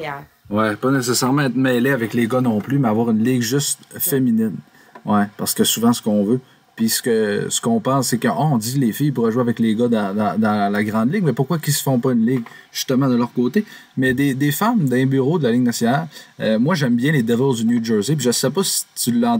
ouais, 0.50 0.77
pas 0.77 0.91
nécessairement 0.91 1.43
être 1.43 1.55
mêlé 1.55 1.91
avec 1.91 2.12
les 2.12 2.27
gars 2.27 2.41
non 2.41 2.61
plus, 2.61 2.79
mais 2.79 2.88
avoir 2.88 3.11
une 3.11 3.23
ligue 3.23 3.43
juste 3.43 3.81
féminine. 3.99 4.57
Ouais, 5.05 5.25
parce 5.37 5.55
que 5.55 5.65
souvent, 5.65 5.93
ce 5.93 6.03
qu'on 6.03 6.25
veut, 6.25 6.41
puis 6.76 6.88
ce 6.88 7.61
qu'on 7.61 7.78
pense, 7.78 8.09
c'est 8.09 8.19
qu'on 8.19 8.54
oh, 8.54 8.59
dit 8.59 8.78
les 8.81 8.93
filles 8.93 9.12
pourraient 9.12 9.31
jouer 9.31 9.43
avec 9.43 9.61
les 9.61 9.76
gars 9.76 9.87
dans, 9.87 10.73
la 10.73 10.85
grande 10.85 11.12
ligue, 11.12 11.23
mais 11.23 11.33
pourquoi 11.33 11.59
qu'ils 11.59 11.73
se 11.73 11.83
font 11.83 12.00
pas 12.00 12.12
une 12.12 12.26
ligue 12.26 12.43
justement 12.73 13.09
de 13.09 13.14
leur 13.14 13.33
côté? 13.33 13.64
Mais 13.97 14.12
des, 14.12 14.35
des 14.35 14.50
femmes 14.50 14.88
d'un 14.88 15.07
bureau 15.07 15.38
de 15.38 15.45
la 15.45 15.52
Ligue 15.52 15.62
nationale, 15.62 16.09
euh, 16.40 16.59
moi 16.59 16.75
j'aime 16.75 16.97
bien 16.97 17.12
les 17.12 17.23
Devils 17.23 17.62
du 17.62 17.64
New 17.64 17.85
Jersey. 17.85 18.16
Puis 18.16 18.25
je 18.25 18.33
sais 18.33 18.50
pas 18.50 18.64
si 18.64 18.85
tu 18.97 19.12
l'as 19.12 19.38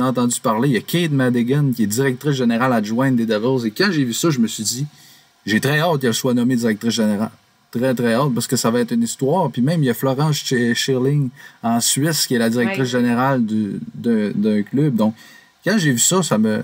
entendu 0.00 0.40
parler, 0.40 0.68
il 0.68 0.74
y 0.74 0.76
a 0.76 0.80
Kate 0.80 1.10
Madigan 1.10 1.72
qui 1.74 1.82
est 1.82 1.88
directrice 1.88 2.34
générale 2.34 2.72
adjointe 2.72 3.16
des 3.16 3.26
Devils. 3.26 3.66
Et 3.66 3.72
quand 3.72 3.90
j'ai 3.90 4.04
vu 4.04 4.12
ça, 4.12 4.30
je 4.30 4.38
me 4.38 4.46
suis 4.46 4.62
dit, 4.62 4.86
j'ai 5.44 5.60
très 5.60 5.80
hâte 5.80 6.00
qu'elle 6.00 6.14
soit 6.14 6.34
nommée 6.34 6.54
directrice 6.54 6.94
générale. 6.94 7.30
Très, 7.72 7.92
très 7.94 8.14
hâte 8.14 8.32
parce 8.32 8.46
que 8.46 8.54
ça 8.54 8.70
va 8.70 8.78
être 8.78 8.92
une 8.92 9.02
histoire. 9.02 9.50
Puis 9.50 9.60
même, 9.60 9.82
il 9.82 9.86
y 9.86 9.90
a 9.90 9.94
Florence 9.94 10.36
Schirling 10.36 11.30
en 11.64 11.80
Suisse 11.80 12.28
qui 12.28 12.36
est 12.36 12.38
la 12.38 12.48
directrice 12.48 12.88
générale 12.88 13.44
d'un 13.44 14.62
club. 14.62 14.94
Donc, 14.94 15.16
quand 15.64 15.78
j'ai 15.78 15.92
vu 15.92 15.98
ça, 15.98 16.22
ça 16.22 16.38
me. 16.38 16.62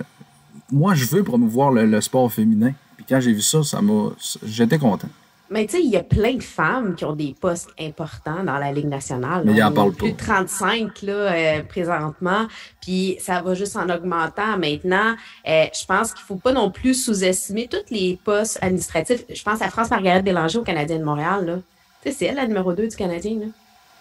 Moi, 0.71 0.95
je 0.95 1.05
veux 1.07 1.25
promouvoir 1.25 1.73
le, 1.73 2.01
sport 2.01 2.33
féminin. 2.33 2.73
Puis 2.97 3.07
quand 3.09 3.21
j'ai 3.21 3.33
vu 3.33 3.43
ça, 3.43 3.63
ça 3.63 3.81
m'a. 3.81 4.11
J'étais 4.45 4.79
content. 4.79 5.09
Mais 5.53 5.67
tu 5.67 5.73
sais, 5.73 5.83
il 5.83 5.91
y 5.91 5.97
a 5.97 6.05
plein 6.05 6.35
de 6.35 6.43
femmes 6.43 6.95
qui 6.95 7.05
ont 7.05 7.17
des 7.17 7.35
postes 7.39 7.71
importants 7.81 8.45
dans 8.45 8.59
la 8.59 8.71
Ligue 8.71 8.87
nationale. 8.87 9.43
Mais 9.45 9.55
il 9.55 9.63
en 9.65 9.73
parle 9.73 9.93
plus 9.93 10.13
de 10.13 10.17
35 10.17 11.03
là, 11.03 11.13
euh, 11.13 11.63
présentement. 11.65 12.47
Puis 12.81 13.17
ça 13.21 13.43
va 13.43 13.55
juste 13.55 13.77
en 13.77 13.91
augmentant 13.91 14.57
maintenant. 14.59 15.17
Euh, 15.49 15.65
je 15.75 15.85
pense 15.87 16.13
qu'il 16.13 16.25
faut 16.25 16.37
pas 16.37 16.53
non 16.53 16.71
plus 16.71 16.95
sous-estimer 16.95 17.67
tous 17.67 17.93
les 17.93 18.17
postes 18.23 18.61
administratifs. 18.63 19.25
Je 19.29 19.43
pense 19.43 19.61
à 19.61 19.71
France-Margaret 19.71 20.23
Bélanger 20.23 20.59
au 20.61 20.63
Canadien 20.63 21.01
de 21.01 21.05
Montréal. 21.05 21.45
Là. 21.45 21.57
Tu 22.05 22.11
sais, 22.11 22.17
c'est 22.17 22.25
elle 22.27 22.37
la 22.37 22.47
numéro 22.47 22.73
2 22.73 22.87
du 22.87 22.97
Canadien. 22.97 23.41
Là. 23.41 23.47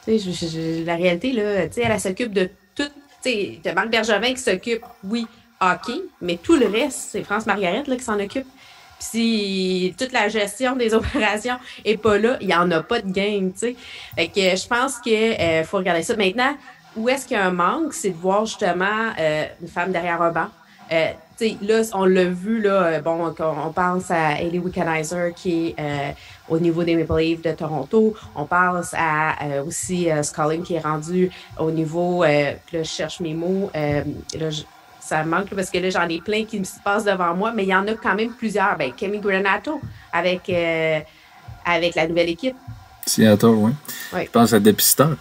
Tu 0.06 0.20
sais, 0.20 0.84
la 0.86 0.96
réalité, 0.96 1.32
là, 1.32 1.68
tu 1.68 1.74
sais, 1.74 1.82
elle, 1.84 2.00
s'occupe 2.00 2.32
de 2.32 2.48
tu 3.24 3.30
sais, 3.64 3.74
Marc 3.74 3.90
Bergevin 3.90 4.34
qui 4.34 4.42
s'occupe, 4.42 4.84
oui, 5.04 5.28
hockey, 5.60 6.02
mais 6.22 6.38
tout 6.38 6.56
le 6.56 6.68
reste, 6.68 7.10
c'est 7.12 7.24
France 7.24 7.46
Margaret 7.46 7.84
là, 7.86 7.96
qui 7.96 8.04
s'en 8.04 8.20
occupe. 8.20 8.48
Puis 9.00 9.08
si 9.08 9.96
toute 9.98 10.12
la 10.12 10.28
gestion 10.28 10.76
des 10.76 10.94
opérations 10.94 11.58
est 11.86 11.98
pas 11.98 12.18
là, 12.18 12.38
il 12.42 12.48
n'y 12.48 12.56
en 12.56 12.70
a 12.72 12.84
pas 12.84 13.02
de 13.02 13.12
game, 13.12 13.52
tu 13.54 13.60
sais. 13.60 13.76
Fait 14.16 14.28
que 14.28 14.56
je 14.56 14.68
pense 14.68 15.00
qu'il 15.00 15.14
euh, 15.14 15.64
faut 15.64 15.78
regarder 15.78 16.04
ça. 16.04 16.16
Maintenant, 16.16 16.56
où 16.96 17.08
est-ce 17.08 17.28
qu'il 17.28 17.38
y 17.38 17.40
a 17.40 17.46
un 17.46 17.52
manque, 17.52 17.94
c'est 17.94 18.10
de 18.10 18.18
voir 18.18 18.46
justement 18.46 19.14
euh, 19.18 19.46
une 19.62 19.68
femme 19.68 19.92
derrière 19.92 20.22
un 20.22 20.32
banc. 20.32 20.48
Euh, 20.92 21.12
là, 21.62 21.82
on 21.94 22.06
l'a 22.06 22.26
vu, 22.26 22.62
là, 22.62 22.84
euh, 22.84 23.02
bon, 23.02 23.34
on, 23.40 23.72
pense 23.72 24.12
à 24.12 24.40
Ellie 24.40 24.60
Wickenheiser 24.60 25.34
qui 25.36 25.68
est 25.68 25.76
euh, 25.80 26.12
au 26.50 26.60
niveau 26.60 26.84
des 26.84 26.96
Maple 26.96 27.20
Leafs 27.20 27.42
de 27.42 27.52
Toronto. 27.52 28.14
On 28.36 28.46
pense 28.46 28.94
à 28.94 29.44
euh, 29.44 29.64
aussi 29.64 30.08
Sculling 30.24 30.64
qui 30.64 30.76
est 30.76 30.80
rendu 30.80 31.30
au 31.58 31.72
niveau, 31.72 32.24
là, 32.24 32.54
je 32.72 32.84
cherche 32.84 33.20
mes 33.20 33.34
mots, 33.34 33.72
là, 33.74 34.50
ça 35.00 35.24
manque 35.24 35.50
parce 35.56 35.72
que 35.72 35.80
là, 35.80 35.90
j'en 35.90 36.08
ai 36.08 36.22
plein 36.22 36.46
qui 36.46 36.60
me 36.60 36.66
passent 36.84 37.06
devant 37.06 37.34
moi, 37.34 37.52
mais 37.56 37.64
il 37.64 37.70
y 37.70 37.76
en 37.76 37.88
a 37.88 37.94
quand 37.94 38.16
même 38.16 38.32
plusieurs. 38.32 38.78
Ben, 38.78 38.92
Kemi 38.92 39.20
Granato 39.20 39.82
avec, 40.14 40.52
avec 41.66 41.96
la 41.96 42.08
nouvelle 42.08 42.30
équipe. 42.30 42.56
Seattle, 43.06 43.48
oui. 43.48 43.72
Ouais. 44.14 44.26
Je 44.26 44.32
pense 44.32 44.54
à 44.54 44.60
Depisteur. 44.60 45.16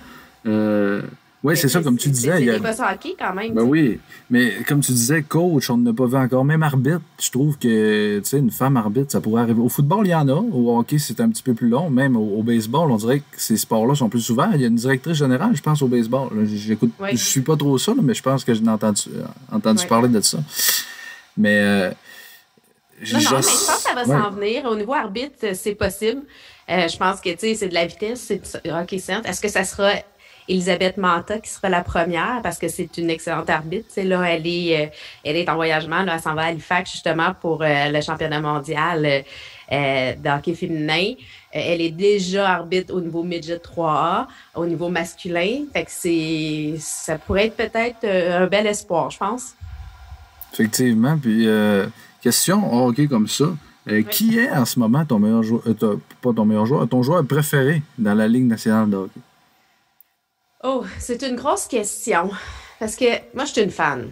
Euh, 1.44 1.48
oui, 1.48 1.56
c'est 1.56 1.68
ça, 1.68 1.80
comme 1.82 1.96
tu 1.96 2.08
disais. 2.08 2.36
C'est 2.38 2.50
a... 2.50 2.58
des 2.58 2.80
hockey 2.80 3.14
quand 3.18 3.32
même. 3.32 3.54
Ben 3.54 3.62
oui, 3.62 4.00
mais 4.28 4.54
comme 4.66 4.80
tu 4.80 4.90
disais, 4.90 5.22
coach, 5.22 5.70
on 5.70 5.78
n'a 5.78 5.92
pas 5.92 6.06
vu 6.06 6.16
encore. 6.16 6.44
Même 6.44 6.64
arbitre, 6.64 7.00
je 7.20 7.30
trouve 7.30 7.56
que, 7.58 8.18
tu 8.18 8.24
sais, 8.24 8.38
une 8.38 8.50
femme 8.50 8.76
arbitre, 8.76 9.12
ça 9.12 9.20
pourrait 9.20 9.42
arriver. 9.42 9.60
Au 9.60 9.68
football, 9.68 10.06
il 10.06 10.10
y 10.10 10.14
en 10.14 10.28
a. 10.28 10.32
Au 10.32 10.78
hockey, 10.78 10.98
c'est 10.98 11.20
un 11.20 11.28
petit 11.30 11.42
peu 11.42 11.54
plus 11.54 11.68
long. 11.68 11.90
Même 11.90 12.16
au, 12.16 12.42
baseball, 12.42 12.90
on 12.90 12.96
dirait 12.96 13.20
que 13.20 13.24
ces 13.36 13.56
sports-là 13.56 13.94
sont 13.94 14.08
plus 14.08 14.20
souvent. 14.20 14.50
Il 14.52 14.60
y 14.60 14.64
a 14.64 14.68
une 14.68 14.74
directrice 14.74 15.16
générale, 15.16 15.54
je 15.54 15.62
pense, 15.62 15.80
au 15.80 15.88
baseball. 15.88 16.28
J'écoute, 16.46 16.90
je 17.10 17.16
suis 17.16 17.42
pas 17.42 17.56
trop 17.56 17.78
ça, 17.78 17.94
mais 18.02 18.14
je 18.14 18.22
pense 18.22 18.44
que 18.44 18.52
j'ai 18.52 18.68
entendu, 18.68 19.02
entendu 19.52 19.86
parler 19.86 20.08
de 20.08 20.20
ça. 20.20 20.38
Mais. 21.36 21.58
Euh, 21.58 21.90
non, 23.12 23.12
non, 23.12 23.18
mais 23.18 23.20
je 23.20 23.28
pense 23.30 23.46
que 23.46 23.88
ça 23.88 23.94
va 23.94 24.04
s'en 24.04 24.30
venir. 24.32 24.64
Au 24.64 24.74
niveau 24.74 24.92
arbitre, 24.92 25.54
c'est 25.54 25.76
possible. 25.76 26.22
Euh, 26.68 26.88
je 26.88 26.96
pense 26.96 27.20
que, 27.20 27.30
tu 27.30 27.38
sais, 27.38 27.54
c'est 27.54 27.68
de 27.68 27.74
la 27.74 27.86
vitesse. 27.86 28.20
C'est 28.42 28.72
hockey 28.72 28.98
centre. 28.98 29.28
Est-ce 29.28 29.40
que 29.40 29.48
ça 29.48 29.62
sera 29.62 29.92
Elisabeth 30.48 30.96
Manta 30.96 31.38
qui 31.38 31.50
sera 31.50 31.68
la 31.68 31.82
première 31.82 32.40
parce 32.42 32.58
que 32.58 32.68
c'est 32.68 32.96
une 32.96 33.10
excellente 33.10 33.50
arbitre. 33.50 33.88
Là, 34.02 34.22
elle 34.22 34.46
est, 34.46 34.86
euh, 34.86 34.90
elle 35.24 35.36
est 35.36 35.48
en 35.48 35.56
voyagement. 35.56 36.02
Là, 36.02 36.14
elle 36.14 36.20
s'en 36.20 36.34
va 36.34 36.42
à 36.42 36.46
Halifax 36.46 36.92
justement 36.92 37.34
pour 37.40 37.62
euh, 37.62 37.90
le 37.90 38.00
championnat 38.00 38.40
mondial 38.40 39.04
euh, 39.04 39.20
euh 39.70 40.14
d'hockey 40.14 40.54
féminin. 40.54 41.12
elle 41.52 41.82
est 41.82 41.90
déjà 41.90 42.48
arbitre 42.48 42.94
au 42.94 43.00
niveau 43.02 43.22
midget 43.22 43.58
3A, 43.58 44.26
au 44.54 44.64
niveau 44.64 44.88
masculin. 44.88 45.64
Fait 45.72 45.84
que 45.84 45.90
c'est, 45.90 46.76
ça 46.78 47.18
pourrait 47.18 47.46
être 47.46 47.56
peut-être 47.56 48.06
un 48.06 48.46
bel 48.46 48.66
espoir, 48.66 49.10
je 49.10 49.18
pense. 49.18 49.54
Effectivement. 50.54 51.18
Puis, 51.18 51.46
question 52.22 52.86
hockey 52.86 53.06
comme 53.06 53.28
ça. 53.28 53.46
Qui 54.10 54.38
est 54.38 54.50
en 54.50 54.64
ce 54.64 54.78
moment 54.78 55.04
ton 55.04 55.18
meilleur 55.18 55.42
joueur, 55.42 55.62
pas 56.22 56.32
ton 56.32 56.44
meilleur 56.44 56.66
joueur, 56.66 56.88
ton 56.88 57.02
joueur 57.02 57.24
préféré 57.26 57.82
dans 57.98 58.14
la 58.14 58.26
Ligue 58.26 58.46
nationale 58.46 58.88
de 58.88 58.96
hockey? 58.96 59.20
Oh, 60.62 60.84
c'est 60.98 61.22
une 61.22 61.36
grosse 61.36 61.66
question. 61.66 62.30
Parce 62.80 62.96
que 62.96 63.04
moi, 63.34 63.44
je 63.44 63.52
suis 63.52 63.62
une 63.62 63.70
fan. 63.70 64.10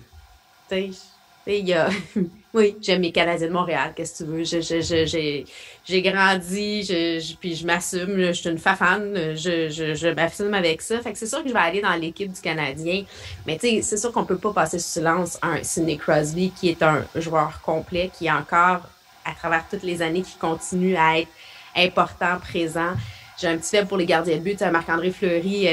Tu 0.69 0.93
sais, 0.93 1.01
oui, 2.55 2.77
j'aime 2.81 3.03
les 3.03 3.13
Canadiens 3.13 3.49
de 3.49 3.53
Montréal, 3.53 3.93
qu'est-ce 3.95 4.25
que 4.25 4.29
tu 4.29 4.31
veux? 4.31 5.45
J'ai 5.85 6.03
grandi, 6.03 7.37
puis 7.39 7.55
je 7.55 7.67
m'assume, 7.67 8.19
je 8.19 8.33
suis 8.33 8.49
une 8.49 8.59
fan, 8.59 9.35
je, 9.37 9.69
je, 9.71 10.09
m'assume 10.13 10.55
avec 10.55 10.83
ça. 10.83 11.01
Fait 11.01 11.13
que 11.13 11.19
c'est 11.19 11.27
sûr 11.27 11.43
que 11.43 11.49
je 11.49 11.53
vais 11.53 11.61
aller 11.61 11.81
dans 11.81 11.95
l'équipe 11.95 12.33
du 12.33 12.41
Canadien. 12.41 13.05
Mais 13.47 13.59
c'est 13.61 13.97
sûr 13.97 14.13
qu'on 14.13 14.25
peut 14.25 14.39
pas 14.39 14.53
passer 14.53 14.79
sous 14.79 14.89
silence 14.89 15.39
un 15.43 15.63
Sidney 15.63 15.99
Crosby 15.99 16.51
qui 16.51 16.71
est 16.71 16.83
un 16.83 17.05
joueur 17.15 17.61
complet, 17.61 18.11
qui 18.17 18.27
est 18.27 18.33
encore, 18.33 18.81
à 19.25 19.33
travers 19.39 19.65
toutes 19.69 19.85
les 19.85 20.03
années, 20.03 20.23
qui 20.23 20.37
continue 20.37 20.97
à 20.97 21.19
être 21.19 21.31
important, 21.77 22.39
présent. 22.41 22.95
J'ai 23.39 23.49
un 23.49 23.59
petit 23.59 23.71
fait 23.71 23.85
pour 23.85 23.99
les 23.99 24.07
gardiens 24.07 24.37
de 24.37 24.43
but. 24.43 24.61
Marc-André 24.63 25.11
Fleury, 25.11 25.69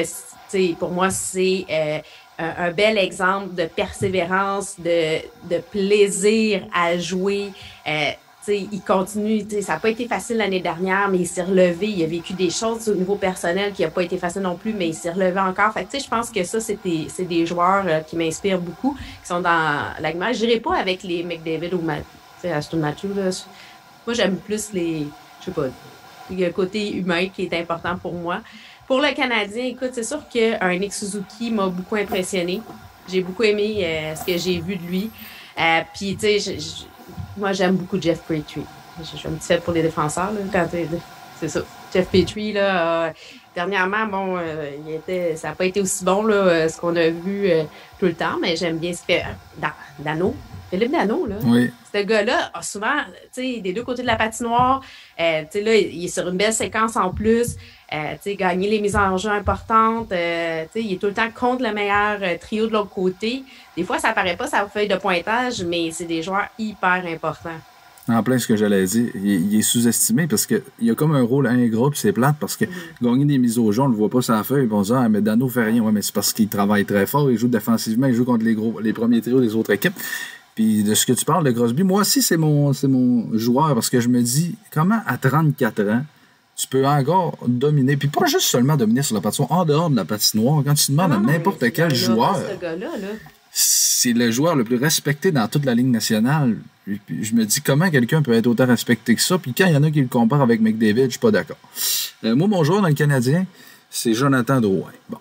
pour 0.79 0.91
moi, 0.91 1.09
c'est 1.09 1.65
euh, 1.69 1.99
un, 2.39 2.71
bel 2.71 2.97
exemple 2.97 3.53
de 3.55 3.65
persévérance, 3.65 4.75
de, 4.79 5.59
plaisir 5.71 6.63
à 6.73 6.97
jouer. 6.97 7.51
Euh, 7.87 8.11
il 8.47 8.81
continue, 8.81 9.45
ça 9.61 9.73
n'a 9.73 9.79
pas 9.79 9.89
été 9.89 10.05
facile 10.05 10.37
l'année 10.37 10.59
dernière, 10.59 11.07
mais 11.09 11.19
il 11.19 11.27
s'est 11.27 11.43
relevé. 11.43 11.87
Il 11.87 12.03
a 12.03 12.07
vécu 12.07 12.33
des 12.33 12.49
choses 12.49 12.89
au 12.89 12.95
niveau 12.95 13.15
personnel 13.15 13.71
qui 13.71 13.83
n'a 13.83 13.89
pas 13.89 14.03
été 14.03 14.17
facile 14.17 14.41
non 14.41 14.55
plus, 14.55 14.73
mais 14.73 14.89
il 14.89 14.93
s'est 14.93 15.11
relevé 15.11 15.39
encore. 15.39 15.73
Je 15.75 16.09
pense 16.09 16.29
que 16.29 16.43
ça, 16.43 16.59
c'est 16.59 16.77
des, 16.83 17.45
joueurs 17.45 17.85
euh, 17.87 17.99
qui 18.01 18.17
m'inspirent 18.17 18.59
beaucoup, 18.59 18.97
qui 19.21 19.27
sont 19.27 19.39
dans 19.39 19.93
la 19.99 20.33
Je 20.33 20.45
n'irai 20.45 20.59
pas 20.59 20.75
avec 20.75 21.03
les 21.03 21.23
McDavid 21.23 21.73
ou 21.73 21.81
Matthews. 21.81 23.45
Moi, 24.05 24.13
j'aime 24.13 24.35
plus 24.35 24.73
les, 24.73 25.07
je 25.39 25.45
sais 25.45 25.51
pas, 25.51 25.67
le 26.29 26.49
côté 26.49 26.93
humain 26.93 27.27
qui 27.29 27.43
est 27.43 27.53
important 27.53 27.97
pour 27.97 28.13
moi. 28.13 28.41
Pour 28.93 29.01
le 29.01 29.11
Canadien, 29.15 29.63
écoute, 29.63 29.89
c'est 29.93 30.03
sûr 30.03 30.21
qu'un 30.29 30.77
Nick 30.77 30.93
Suzuki 30.93 31.49
m'a 31.49 31.65
beaucoup 31.65 31.95
impressionné. 31.95 32.61
J'ai 33.09 33.21
beaucoup 33.21 33.41
aimé 33.41 33.79
euh, 33.79 34.15
ce 34.15 34.23
que 34.23 34.37
j'ai 34.37 34.59
vu 34.59 34.75
de 34.75 34.83
lui. 34.83 35.09
Euh, 35.59 35.79
Puis, 35.95 36.15
tu 36.15 36.39
sais, 36.39 36.57
moi, 37.35 37.53
j'aime 37.53 37.75
beaucoup 37.75 37.99
Jeff 37.99 38.19
Petrie. 38.19 38.61
Je 38.99 39.17
suis 39.17 39.27
un 39.27 39.31
petit 39.31 39.47
fait 39.47 39.63
pour 39.63 39.73
les 39.73 39.81
défenseurs, 39.81 40.31
là, 40.31 40.67
c'est 41.39 41.47
ça. 41.47 41.61
Jeff 41.91 42.07
Petrie, 42.07 42.53
là, 42.53 43.07
euh, 43.07 43.11
dernièrement, 43.55 44.05
bon, 44.05 44.39
ça 45.37 45.47
n'a 45.47 45.55
pas 45.55 45.65
été 45.65 45.81
aussi 45.81 46.05
bon, 46.05 46.27
là, 46.27 46.69
ce 46.69 46.79
qu'on 46.79 46.95
a 46.95 47.09
vu 47.09 47.49
tout 47.97 48.05
le 48.05 48.13
temps, 48.13 48.37
mais 48.39 48.55
j'aime 48.55 48.77
bien 48.77 48.93
ce 48.93 49.01
que 49.11 49.19
Dano, 49.97 50.35
Philippe 50.73 50.91
Dano, 50.91 51.27
là. 51.27 51.35
Oui. 51.45 51.69
Ce 51.93 51.99
gars-là 51.99 52.49
a 52.51 52.63
souvent, 52.63 52.97
tu 53.31 53.41
sais, 53.41 53.59
des 53.59 53.73
deux 53.73 53.83
côtés 53.83 54.01
de 54.01 54.07
la 54.07 54.15
patinoire, 54.15 54.81
euh, 55.19 55.43
tu 55.43 55.59
sais, 55.59 55.61
là, 55.61 55.75
il 55.75 56.03
est 56.03 56.07
sur 56.07 56.27
une 56.27 56.35
belle 56.35 56.51
séquence 56.51 56.95
en 56.95 57.11
plus. 57.11 57.57
Euh, 57.93 58.13
tu 58.13 58.31
sais, 58.31 58.35
gagner 58.35 58.67
les 58.67 58.81
mises 58.81 58.95
en 58.95 59.15
jeu 59.17 59.29
importantes. 59.29 60.11
Euh, 60.11 60.63
tu 60.73 60.81
sais, 60.81 60.83
il 60.83 60.93
est 60.93 60.97
tout 60.97 61.05
le 61.05 61.13
temps 61.13 61.29
contre 61.29 61.61
le 61.61 61.71
meilleur 61.73 62.17
trio 62.39 62.65
de 62.65 62.73
l'autre 62.73 62.89
côté. 62.89 63.43
Des 63.77 63.83
fois, 63.83 63.99
ça 63.99 64.09
apparaît 64.09 64.35
pas 64.35 64.47
sa 64.47 64.65
feuille 64.65 64.87
de 64.87 64.95
pointage, 64.95 65.63
mais 65.63 65.91
c'est 65.91 66.05
des 66.05 66.23
joueurs 66.23 66.47
hyper 66.57 67.03
importants. 67.05 67.59
En 68.09 68.23
plein 68.23 68.39
ce 68.39 68.47
que 68.47 68.55
j'allais 68.57 68.83
dire, 68.85 69.11
il, 69.15 69.55
est 69.55 69.61
sous-estimé 69.61 70.27
parce 70.27 70.45
qu'il 70.45 70.91
a 70.91 70.95
comme 70.95 71.15
un 71.15 71.21
rôle 71.21 71.47
ingrat 71.47 71.89
puis 71.89 71.99
c'est 71.99 72.11
plate 72.11 72.35
parce 72.37 72.57
que 72.57 72.65
mm-hmm. 72.65 72.69
gagner 73.01 73.25
des 73.25 73.37
mises 73.37 73.57
au 73.57 73.71
jeu, 73.71 73.81
on 73.81 73.87
le 73.87 73.95
voit 73.95 74.09
pas 74.09 74.19
la 74.27 74.43
feuille. 74.43 74.63
Ils 74.63 74.69
vont 74.69 74.81
dire, 74.81 74.95
ah, 74.95 75.07
mais 75.07 75.21
Dano 75.21 75.47
fait 75.47 75.65
rien. 75.65 75.81
Ouais, 75.83 75.91
mais 75.91 76.01
c'est 76.01 76.13
parce 76.13 76.33
qu'il 76.33 76.49
travaille 76.49 76.83
très 76.83 77.05
fort, 77.05 77.29
il 77.29 77.37
joue 77.37 77.47
défensivement, 77.47 78.07
il 78.07 78.15
joue 78.15 78.25
contre 78.25 78.43
les, 78.43 78.55
gros, 78.55 78.79
les 78.81 78.91
premiers 78.91 79.21
trios 79.21 79.39
des 79.39 79.55
autres 79.55 79.71
équipes. 79.71 79.93
Puis 80.55 80.83
de 80.83 80.93
ce 80.93 81.05
que 81.05 81.13
tu 81.13 81.25
parles 81.25 81.43
de 81.43 81.51
Crosby, 81.51 81.83
moi 81.83 82.01
aussi, 82.01 82.21
c'est 82.21 82.37
mon, 82.37 82.73
c'est 82.73 82.87
mon 82.87 83.35
joueur 83.37 83.73
parce 83.73 83.89
que 83.89 83.99
je 83.99 84.07
me 84.07 84.21
dis, 84.21 84.55
comment 84.71 84.99
à 85.07 85.17
34 85.17 85.89
ans, 85.89 86.05
tu 86.55 86.67
peux 86.67 86.85
encore 86.85 87.37
dominer, 87.47 87.97
puis 87.97 88.07
pas 88.07 88.25
juste 88.25 88.45
seulement 88.45 88.77
dominer 88.77 89.01
sur 89.01 89.15
la 89.15 89.21
patinoire, 89.21 89.51
en 89.51 89.65
dehors 89.65 89.89
de 89.89 89.95
la 89.95 90.05
patinoire. 90.05 90.63
Quand 90.63 90.75
tu 90.75 90.91
demandes 90.91 91.11
à 91.11 91.17
n'importe 91.17 91.71
quel 91.71 91.95
joueur, 91.95 92.39
c'est 93.51 94.13
le 94.13 94.31
joueur 94.31 94.55
le 94.55 94.63
plus 94.63 94.77
respecté 94.77 95.31
dans 95.31 95.47
toute 95.47 95.65
la 95.65 95.73
Ligue 95.73 95.87
nationale. 95.87 96.57
Puis, 96.85 97.23
je 97.23 97.33
me 97.33 97.45
dis 97.45 97.61
comment 97.61 97.89
quelqu'un 97.89 98.21
peut 98.21 98.33
être 98.33 98.47
autant 98.47 98.67
respecté 98.67 99.15
que 99.15 99.21
ça? 99.21 99.37
Puis 99.37 99.53
quand 99.53 99.65
il 99.65 99.73
y 99.73 99.77
en 99.77 99.83
a 99.83 99.89
qui 99.89 100.01
le 100.01 100.07
comparent 100.07 100.41
avec 100.41 100.61
McDavid, 100.61 101.05
je 101.05 101.11
suis 101.11 101.19
pas 101.19 101.31
d'accord. 101.31 101.57
Euh, 102.23 102.35
moi, 102.35 102.47
mon 102.47 102.63
joueur 102.63 102.81
dans 102.81 102.87
le 102.87 102.93
Canadien, 102.93 103.45
c'est 103.89 104.13
Jonathan 104.13 104.59
Drouin. 104.59 104.91
Bon. 105.09 105.19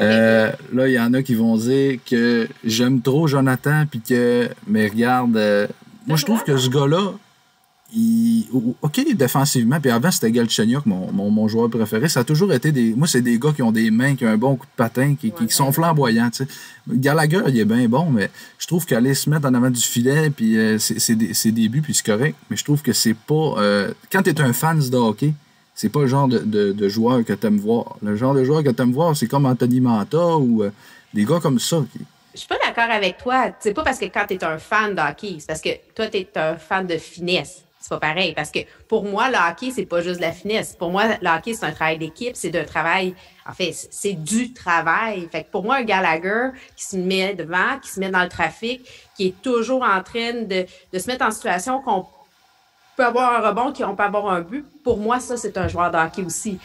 Euh, 0.00 0.52
là, 0.72 0.88
il 0.88 0.94
y 0.94 1.00
en 1.00 1.12
a 1.14 1.22
qui 1.22 1.34
vont 1.34 1.56
dire 1.56 1.98
que 2.08 2.48
j'aime 2.64 3.00
trop 3.00 3.26
Jonathan, 3.26 3.84
puis 3.90 4.00
que, 4.00 4.48
mais 4.66 4.88
regarde, 4.88 5.36
euh, 5.36 5.66
moi, 6.06 6.16
je 6.16 6.24
trouve 6.24 6.42
que 6.44 6.56
ce 6.56 6.68
gars-là, 6.68 7.12
il, 7.96 8.46
OK, 8.82 9.00
défensivement, 9.14 9.80
puis 9.80 9.90
avant, 9.90 10.10
c'était 10.10 10.32
Galchenyuk, 10.32 10.84
mon, 10.84 11.12
mon, 11.12 11.30
mon, 11.30 11.46
joueur 11.46 11.70
préféré. 11.70 12.08
Ça 12.08 12.20
a 12.20 12.24
toujours 12.24 12.52
été 12.52 12.72
des. 12.72 12.92
Moi, 12.94 13.06
c'est 13.06 13.20
des 13.20 13.38
gars 13.38 13.52
qui 13.52 13.62
ont 13.62 13.70
des 13.70 13.92
mains, 13.92 14.16
qui 14.16 14.26
ont 14.26 14.30
un 14.30 14.36
bon 14.36 14.56
coup 14.56 14.66
de 14.66 14.76
patin, 14.76 15.14
qui, 15.14 15.30
qui 15.30 15.48
sont 15.48 15.70
flamboyants. 15.70 16.30
sais. 16.32 16.48
Gallagher, 16.88 17.42
il 17.48 17.58
est 17.58 17.64
bien 17.64 17.88
bon, 17.88 18.10
mais 18.10 18.30
je 18.58 18.66
trouve 18.66 18.84
qu'aller 18.84 19.14
se 19.14 19.30
mettre 19.30 19.46
en 19.46 19.54
avant 19.54 19.70
du 19.70 19.80
filet, 19.80 20.30
puis 20.30 20.58
euh, 20.58 20.78
c'est 20.78 21.14
des, 21.14 21.52
des 21.52 21.68
buts, 21.68 21.82
puis 21.82 21.94
c'est 21.94 22.04
correct. 22.04 22.36
Mais 22.50 22.56
je 22.56 22.64
trouve 22.64 22.82
que 22.82 22.92
c'est 22.92 23.14
pas. 23.14 23.54
quand 24.10 24.22
tu 24.22 24.30
es 24.30 24.40
un 24.40 24.52
fan 24.52 24.80
de 24.80 24.96
hockey, 24.96 25.32
c'est 25.74 25.88
pas 25.88 26.00
le 26.00 26.06
genre 26.06 26.28
de, 26.28 26.38
de, 26.72 26.88
joueur 26.88 27.24
que 27.24 27.32
tu 27.32 27.46
aimes 27.46 27.58
voir. 27.58 27.96
Le 28.02 28.16
genre 28.16 28.34
de 28.34 28.44
joueur 28.44 28.62
que 28.62 28.70
tu 28.70 28.82
aimes 28.82 28.92
voir, 28.92 29.16
c'est 29.16 29.26
comme 29.26 29.46
Anthony 29.46 29.80
Manta 29.80 30.36
ou 30.36 30.62
euh, 30.62 30.70
des 31.12 31.24
gars 31.24 31.40
comme 31.40 31.58
ça. 31.58 31.84
Je 32.32 32.38
suis 32.38 32.48
pas 32.48 32.58
d'accord 32.64 32.90
avec 32.90 33.18
toi. 33.18 33.50
C'est 33.58 33.74
pas 33.74 33.82
parce 33.82 33.98
que 33.98 34.06
quand 34.06 34.26
tu 34.28 34.34
es 34.34 34.44
un 34.44 34.58
fan 34.58 34.94
de 34.94 35.00
hockey, 35.00 35.36
c'est 35.38 35.46
parce 35.46 35.60
que 35.60 35.70
toi, 35.94 36.06
tu 36.06 36.18
es 36.18 36.28
un 36.36 36.56
fan 36.56 36.86
de 36.86 36.96
finesse. 36.96 37.64
C'est 37.80 37.90
pas 37.90 37.98
pareil. 37.98 38.34
Parce 38.34 38.50
que 38.50 38.60
pour 38.88 39.04
moi, 39.04 39.28
le 39.30 39.36
hockey, 39.36 39.72
c'est 39.72 39.84
pas 39.84 40.00
juste 40.00 40.20
la 40.20 40.32
finesse. 40.32 40.74
Pour 40.76 40.90
moi, 40.90 41.04
le 41.20 41.28
hockey, 41.28 41.54
c'est 41.54 41.66
un 41.66 41.72
travail 41.72 41.98
d'équipe, 41.98 42.34
c'est 42.34 42.54
un 42.56 42.64
travail. 42.64 43.14
En 43.46 43.52
fait, 43.52 43.72
c'est 43.72 44.14
du 44.14 44.52
travail. 44.52 45.28
Fait 45.30 45.42
que 45.42 45.50
pour 45.50 45.64
moi, 45.64 45.76
un 45.76 45.82
Gallagher 45.82 46.50
qui 46.76 46.84
se 46.84 46.96
met 46.96 47.34
devant, 47.34 47.78
qui 47.82 47.90
se 47.90 48.00
met 48.00 48.10
dans 48.10 48.22
le 48.22 48.28
trafic, 48.28 48.80
qui 49.16 49.26
est 49.26 49.42
toujours 49.42 49.82
en 49.82 50.02
train 50.02 50.42
de, 50.42 50.66
de 50.92 50.98
se 50.98 51.06
mettre 51.08 51.24
en 51.24 51.30
situation 51.30 51.82
qu'on 51.82 52.06
peut 52.96 53.04
avoir 53.04 53.32
un 53.34 53.48
rebond, 53.48 53.72
qui 53.72 53.84
on 53.84 53.96
peut 53.96 54.02
avoir 54.02 54.28
un 54.28 54.40
but. 54.40 54.64
Pour 54.82 54.98
moi, 54.98 55.20
ça, 55.20 55.36
c'est 55.36 55.56
un 55.58 55.68
joueur 55.68 55.90
de 55.90 55.96
hockey 55.96 56.22
aussi. 56.22 56.58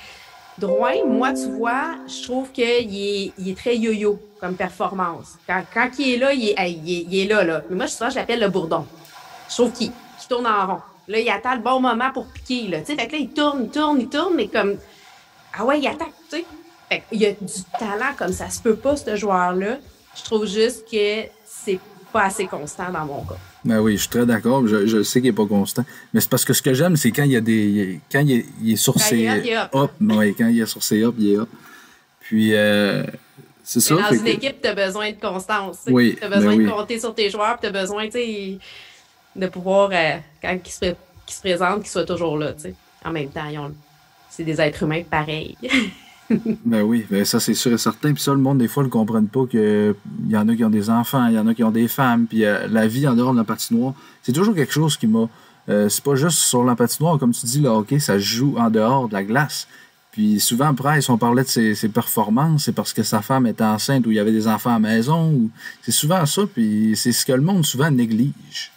Drouin, 0.58 1.06
moi, 1.08 1.34
tu 1.34 1.50
vois, 1.52 1.96
je 2.08 2.24
trouve 2.24 2.52
qu'il 2.52 2.64
est, 2.66 3.34
il 3.38 3.50
est 3.50 3.58
très 3.58 3.78
yo-yo 3.78 4.20
comme 4.40 4.56
performance. 4.56 5.38
Quand, 5.48 5.64
quand 5.74 5.90
il 5.98 6.16
est 6.16 6.18
là, 6.18 6.34
il 6.34 6.50
est, 6.50 6.72
il 6.72 7.20
est, 7.20 7.26
là, 7.26 7.44
là. 7.44 7.62
Mais 7.70 7.76
moi, 7.76 7.86
je, 7.86 7.94
je 7.94 8.16
l'appelle 8.16 8.42
le 8.42 8.50
bourdon. 8.50 8.86
Je 9.50 9.56
trouve 9.56 9.72
qu'il 9.72 9.92
tourne 10.28 10.46
en 10.46 10.68
rond. 10.68 10.82
Là, 11.08 11.20
il 11.20 11.30
attend 11.30 11.56
le 11.56 11.62
bon 11.62 11.80
moment 11.80 12.12
pour 12.12 12.28
piquer, 12.28 12.68
là. 12.68 12.80
Tu 12.82 12.88
sais, 12.88 12.96
fait 12.96 13.08
que 13.08 13.14
là, 13.14 13.18
il 13.20 13.30
tourne, 13.30 13.64
il 13.64 13.70
tourne, 13.70 14.02
il 14.02 14.10
tourne, 14.10 14.36
mais 14.36 14.48
comme... 14.48 14.78
Ah 15.58 15.66
ouais, 15.66 15.80
il 15.80 15.88
attaque, 15.88 16.14
tu 16.30 16.38
sais. 16.38 16.46
Fait 16.90 17.04
il 17.12 17.26
a 17.26 17.32
du 17.32 17.64
talent 17.80 18.14
comme 18.18 18.34
ça 18.34 18.50
se 18.50 18.62
peut 18.62 18.76
pas, 18.76 18.96
ce 18.96 19.16
joueur-là. 19.16 19.78
Je 20.16 20.24
trouve 20.24 20.46
juste 20.46 20.90
que 20.90 21.24
c'est 21.46 21.80
pas 22.12 22.24
assez 22.24 22.48
constant 22.48 22.92
dans 22.92 23.06
mon 23.06 23.24
cas. 23.24 23.36
Ben 23.66 23.80
oui, 23.82 23.94
je 23.98 24.02
suis 24.02 24.10
très 24.10 24.26
d'accord. 24.26 24.66
Je, 24.68 24.88
je 24.88 25.04
sais 25.04 25.20
qu'il 25.22 25.30
n'est 25.32 25.36
pas 25.36 25.46
constant. 25.46 25.84
Mais 26.14 26.22
c'est 26.22 26.30
parce 26.30 26.46
que 26.46 26.54
ce 26.54 26.62
que 26.62 26.74
j'aime, 26.74 26.96
c'est 26.96 27.12
quand 27.12 27.24
il 27.24 27.32
y 27.32 27.36
a 27.36 27.42
des. 27.42 28.00
Quand 28.12 28.20
il 28.22 28.32
est, 28.32 28.46
il 28.62 28.72
est 28.74 28.76
sur 28.78 28.94
Quand 28.94 29.00
ses. 29.02 29.18
il 29.20 29.26
est 29.50 29.58
up, 29.58 29.70
up. 29.76 29.92
quand 30.00 30.48
il 30.48 30.62
est 30.62 30.66
sur 30.66 30.82
ses 30.84 31.04
up, 31.04 31.16
il 31.18 31.34
est 31.34 31.38
up. 31.38 31.50
Puis, 32.22 32.54
euh, 32.56 33.04
c'est 33.64 33.80
ça. 33.82 33.96
Dans 33.96 34.12
une 34.12 34.24
que- 34.24 34.30
équipe, 34.30 34.62
tu 34.62 34.68
as 34.68 34.76
besoin 34.76 35.12
de 35.12 35.20
constance. 35.20 35.80
Oui, 35.88 36.16
Tu 36.18 36.24
as 36.24 36.30
besoin 36.30 36.56
ben 36.56 36.66
de 36.66 36.72
compter 36.72 37.00
sur 37.00 37.14
tes 37.14 37.30
joueurs, 37.30 37.60
tu 37.60 37.68
as 37.68 37.72
besoin 37.72 38.08
de 39.36 39.48
pouvoir, 39.48 39.90
euh, 39.92 40.18
quand 40.42 40.58
ils 40.66 40.72
se, 40.72 40.80
qu'ils 41.26 41.36
se 41.36 41.42
présentent, 41.42 41.82
qu'ils 41.82 41.92
soient 41.92 42.06
toujours 42.06 42.38
là. 42.38 42.54
En 43.04 43.12
même 43.12 43.30
temps, 43.30 43.48
ont- 43.58 43.74
c'est 44.30 44.44
des 44.44 44.60
êtres 44.62 44.84
humains 44.84 45.04
pareils. 45.10 45.58
Ben 46.66 46.84
oui, 46.84 47.06
ben 47.10 47.26
ça 47.26 47.40
c'est 47.40 47.54
sûr 47.54 47.74
et 47.74 47.78
certain. 47.78 48.14
Puis 48.14 48.22
ça, 48.22 48.32
le 48.32 48.40
monde, 48.40 48.60
des 48.60 48.68
fois, 48.68 48.84
ne 48.84 48.90
comprennent 48.90 49.28
pas 49.28 49.46
qu'il 49.48 49.96
y 50.28 50.38
en 50.38 50.48
a 50.48 50.56
qui 50.56 50.64
ont 50.64 50.70
des 50.70 50.90
enfants, 50.90 51.28
il 51.28 51.34
y 51.34 51.40
en 51.40 51.48
a 51.48 51.54
qui 51.54 51.64
ont 51.64 51.72
des 51.72 51.88
femmes. 51.88 52.28
Puis 52.28 52.46
euh, 52.46 52.68
la 52.68 52.88
vie 52.88 53.08
en 53.08 53.16
dehors 53.16 53.34
de 53.34 53.38
la 53.38 53.44
patinoire, 53.44 53.94
c'est 54.22 54.34
toujours 54.34 54.56
quelque 54.56 54.74
chose 54.74 54.98
qui 54.98 55.08
m'a. 55.08 55.28
euh, 55.70 55.90
c'est 55.90 56.04
pas 56.04 56.16
juste 56.16 56.40
sur 56.40 56.64
la 56.64 56.76
patinoire, 56.76 57.18
comme 57.18 57.32
tu 57.32 57.46
dis, 57.46 57.60
le 57.60 57.70
hockey, 57.70 58.00
ça 58.00 58.20
joue 58.20 58.56
en 58.58 58.70
dehors 58.70 59.08
de 59.08 59.14
la 59.14 59.24
glace. 59.24 59.68
Puis 60.12 60.40
souvent, 60.40 60.68
après, 60.70 61.02
si 61.02 61.12
on 61.12 61.18
parlait 61.18 61.44
de 61.44 61.48
ses, 61.48 61.76
ses 61.76 61.90
performances, 61.90 62.66
c'est 62.66 62.74
parce 62.74 62.94
que 62.94 63.04
sa 63.04 63.22
femme 63.22 63.46
était 63.46 63.64
enceinte 63.64 64.06
ou 64.08 64.12
il 64.12 64.16
y 64.16 64.20
avait 64.20 64.32
des 64.32 64.48
enfants 64.48 64.72
à 64.72 64.74
la 64.74 64.80
maison. 64.80 65.32
Ou... 65.32 65.50
C'est 65.82 65.92
souvent 65.92 66.26
ça, 66.26 66.44
puis 66.52 66.94
c'est 66.96 67.12
ce 67.12 67.26
que 67.26 67.32
le 67.32 67.42
monde 67.42 67.66
souvent 67.66 67.92
néglige. 67.92 68.72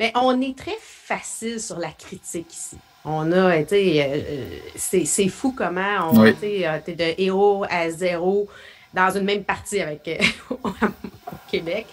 Mais 0.00 0.12
on 0.14 0.40
est 0.40 0.56
très 0.56 0.76
facile 0.80 1.60
sur 1.60 1.78
la 1.78 1.90
critique 1.90 2.52
ici. 2.52 2.76
On 3.04 3.30
a, 3.32 3.62
tu 3.62 3.74
euh, 3.74 4.02
euh, 4.02 4.44
c'est 4.74 5.04
c'est 5.04 5.28
fou 5.28 5.54
comment 5.56 6.10
on, 6.10 6.18
Oui. 6.20 6.34
tu 6.40 6.64
euh, 6.64 6.78
de 6.86 7.14
héros 7.22 7.64
à 7.70 7.88
zéro 7.90 8.48
dans 8.92 9.10
une 9.10 9.24
même 9.24 9.44
partie 9.44 9.80
avec 9.80 10.08
euh, 10.08 10.16
au 10.64 11.36
Québec. 11.48 11.86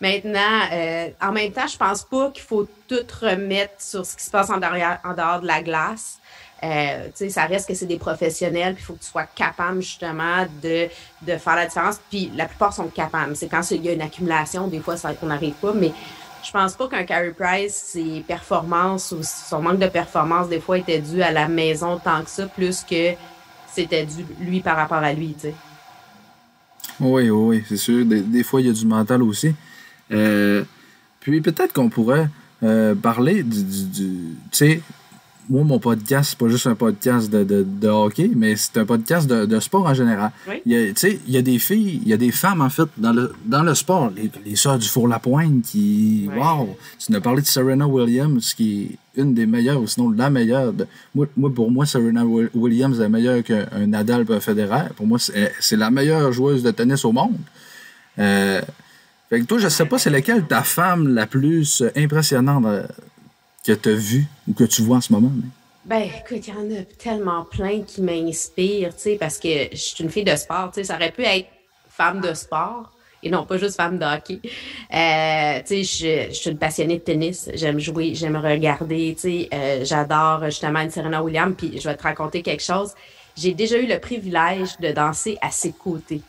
Maintenant, 0.00 0.60
euh, 0.72 1.08
en 1.22 1.30
même 1.32 1.52
temps, 1.52 1.66
je 1.66 1.76
pense 1.76 2.02
pas 2.02 2.30
qu'il 2.32 2.42
faut 2.42 2.66
tout 2.88 3.06
remettre 3.20 3.74
sur 3.78 4.04
ce 4.04 4.16
qui 4.16 4.24
se 4.24 4.30
passe 4.30 4.50
en, 4.50 4.58
derrière, 4.58 4.98
en 5.04 5.14
dehors 5.14 5.40
de 5.40 5.46
la 5.46 5.62
glace. 5.62 6.18
Euh, 6.64 7.04
tu 7.06 7.12
sais, 7.14 7.28
ça 7.30 7.44
reste 7.44 7.68
que 7.68 7.74
c'est 7.74 7.86
des 7.86 7.98
professionnels, 7.98 8.74
puis 8.74 8.82
il 8.82 8.86
faut 8.86 8.94
que 8.94 9.04
tu 9.04 9.10
sois 9.10 9.26
capable 9.26 9.80
justement 9.80 10.44
de, 10.60 10.88
de 11.22 11.36
faire 11.36 11.54
la 11.54 11.66
différence. 11.66 12.00
Puis 12.10 12.32
la 12.34 12.46
plupart 12.46 12.72
sont 12.72 12.88
capables. 12.88 13.36
C'est 13.36 13.46
quand 13.48 13.70
il 13.70 13.84
y 13.84 13.90
a 13.90 13.92
une 13.92 14.02
accumulation, 14.02 14.66
des 14.66 14.80
fois, 14.80 14.96
ça, 14.96 15.12
on 15.22 15.26
n'arrive 15.26 15.54
pas, 15.54 15.72
mais 15.72 15.92
je 16.44 16.50
pense 16.52 16.74
pas 16.74 16.88
qu'un 16.88 17.04
Carey 17.04 17.32
Price, 17.38 17.74
ses 17.74 18.24
performances 18.26 19.12
ou 19.12 19.18
son 19.22 19.60
manque 19.62 19.78
de 19.78 19.86
performance, 19.88 20.48
des 20.48 20.60
fois, 20.60 20.78
était 20.78 21.00
dû 21.00 21.20
à 21.22 21.30
la 21.32 21.48
maison 21.48 21.98
tant 21.98 22.22
que 22.22 22.30
ça, 22.30 22.46
plus 22.46 22.82
que 22.88 23.12
c'était 23.72 24.04
dû 24.06 24.24
lui 24.40 24.60
par 24.60 24.76
rapport 24.76 24.98
à 24.98 25.12
lui, 25.12 25.34
tu 25.34 25.40
sais. 25.48 25.54
Oui, 27.00 27.30
oui, 27.30 27.62
c'est 27.68 27.76
sûr. 27.76 28.04
Des, 28.04 28.20
des 28.22 28.42
fois, 28.42 28.60
il 28.60 28.66
y 28.66 28.70
a 28.70 28.72
du 28.72 28.86
mental 28.86 29.22
aussi. 29.22 29.54
Euh, 30.10 30.64
puis 31.20 31.40
peut-être 31.40 31.72
qu'on 31.72 31.88
pourrait 31.88 32.28
euh, 32.62 32.94
parler 32.94 33.42
du. 33.42 33.62
du- 33.62 33.84
du- 33.84 34.36
tu 34.50 34.56
sais, 34.58 34.80
moi, 35.50 35.64
mon 35.64 35.78
podcast, 35.78 36.30
c'est 36.30 36.38
pas 36.38 36.48
juste 36.48 36.66
un 36.66 36.74
podcast 36.74 37.30
de, 37.30 37.42
de, 37.44 37.64
de 37.66 37.88
hockey, 37.88 38.30
mais 38.34 38.54
c'est 38.56 38.76
un 38.78 38.84
podcast 38.84 39.26
de, 39.28 39.46
de 39.46 39.60
sport 39.60 39.86
en 39.86 39.94
général. 39.94 40.30
Oui. 40.48 40.62
Il 40.66 40.72
y 40.72 40.76
a, 40.76 40.86
tu 40.88 40.94
sais, 40.96 41.20
il 41.26 41.32
y 41.32 41.36
a 41.38 41.42
des 41.42 41.58
filles, 41.58 42.00
il 42.04 42.08
y 42.08 42.12
a 42.12 42.16
des 42.16 42.30
femmes, 42.30 42.60
en 42.60 42.68
fait, 42.70 42.88
dans 42.96 43.12
le, 43.12 43.32
dans 43.46 43.62
le 43.62 43.74
sport. 43.74 44.12
Les, 44.16 44.30
les 44.44 44.56
sœurs 44.56 44.78
du 44.78 44.86
Four-la-Pointe 44.86 45.62
qui. 45.62 46.28
Wow! 46.36 46.76
Tu 46.98 47.10
nous 47.12 47.18
as 47.18 47.20
parlé 47.20 47.42
de 47.42 47.46
Serena 47.46 47.86
Williams, 47.86 48.52
qui 48.54 48.98
est 49.16 49.20
une 49.22 49.34
des 49.34 49.46
meilleures, 49.46 49.80
ou 49.80 49.86
sinon 49.86 50.10
la 50.10 50.30
meilleure. 50.30 50.72
moi, 51.14 51.26
moi, 51.36 51.50
pour 51.54 51.70
moi, 51.70 51.86
Serena 51.86 52.24
Wi- 52.24 52.50
Williams 52.54 53.00
est 53.00 53.08
meilleure 53.08 53.42
qu'un 53.42 53.66
un 53.72 53.86
Nadal 53.86 54.24
ou 54.28 54.32
un 54.32 54.40
Federer. 54.40 54.88
Pour 54.96 55.06
moi, 55.06 55.18
c'est 55.18 55.76
la 55.76 55.90
meilleure 55.90 56.30
joueuse 56.32 56.62
de 56.62 56.70
tennis 56.70 57.04
au 57.04 57.12
monde. 57.12 57.36
Euh, 58.18 58.60
fait 59.30 59.40
que 59.40 59.44
toi, 59.44 59.58
je 59.58 59.68
sais 59.68 59.84
pas, 59.86 59.98
c'est 59.98 60.10
laquelle 60.10 60.44
ta 60.46 60.62
femme 60.62 61.08
la 61.14 61.26
plus 61.26 61.82
impressionnante 61.96 62.64
euh, 62.66 62.82
que 63.68 63.72
tu 63.74 63.88
as 63.90 63.94
vue 63.94 64.24
ou 64.48 64.54
que 64.54 64.64
tu 64.64 64.82
vois 64.82 64.96
en 64.96 65.00
ce 65.00 65.12
moment? 65.12 65.30
Ben, 65.84 66.02
écoute, 66.02 66.46
il 66.46 66.54
y 66.54 66.56
en 66.56 66.80
a 66.80 66.82
tellement 66.98 67.44
plein 67.44 67.82
qui 67.82 68.00
m'inspirent, 68.00 68.94
tu 68.94 69.02
sais, 69.02 69.16
parce 69.16 69.38
que 69.38 69.68
je 69.70 69.76
suis 69.76 70.02
une 70.02 70.10
fille 70.10 70.24
de 70.24 70.36
sport, 70.36 70.70
tu 70.72 70.80
sais, 70.80 70.84
ça 70.84 70.96
aurait 70.96 71.12
pu 71.12 71.22
être 71.22 71.48
femme 71.90 72.20
de 72.20 72.32
sport 72.32 72.92
et 73.22 73.30
non 73.30 73.44
pas 73.44 73.58
juste 73.58 73.76
femme 73.76 73.98
de 73.98 74.04
hockey. 74.04 74.40
Euh, 74.94 75.60
tu 75.66 75.84
sais, 75.84 76.28
je, 76.28 76.32
je 76.32 76.34
suis 76.34 76.50
une 76.50 76.58
passionnée 76.58 76.98
de 76.98 77.02
tennis, 77.02 77.50
j'aime 77.54 77.78
jouer, 77.78 78.14
j'aime 78.14 78.36
regarder, 78.36 79.14
tu 79.14 79.20
sais, 79.20 79.48
euh, 79.52 79.84
j'adore 79.84 80.44
justement 80.46 80.80
une 80.80 80.90
Serena 80.90 81.22
Williams, 81.22 81.54
puis 81.56 81.78
je 81.78 81.88
vais 81.88 81.96
te 81.96 82.02
raconter 82.02 82.42
quelque 82.42 82.62
chose. 82.62 82.92
J'ai 83.36 83.52
déjà 83.52 83.78
eu 83.78 83.86
le 83.86 83.98
privilège 83.98 84.78
de 84.80 84.92
danser 84.92 85.36
à 85.42 85.50
ses 85.50 85.72
côtés. 85.72 86.22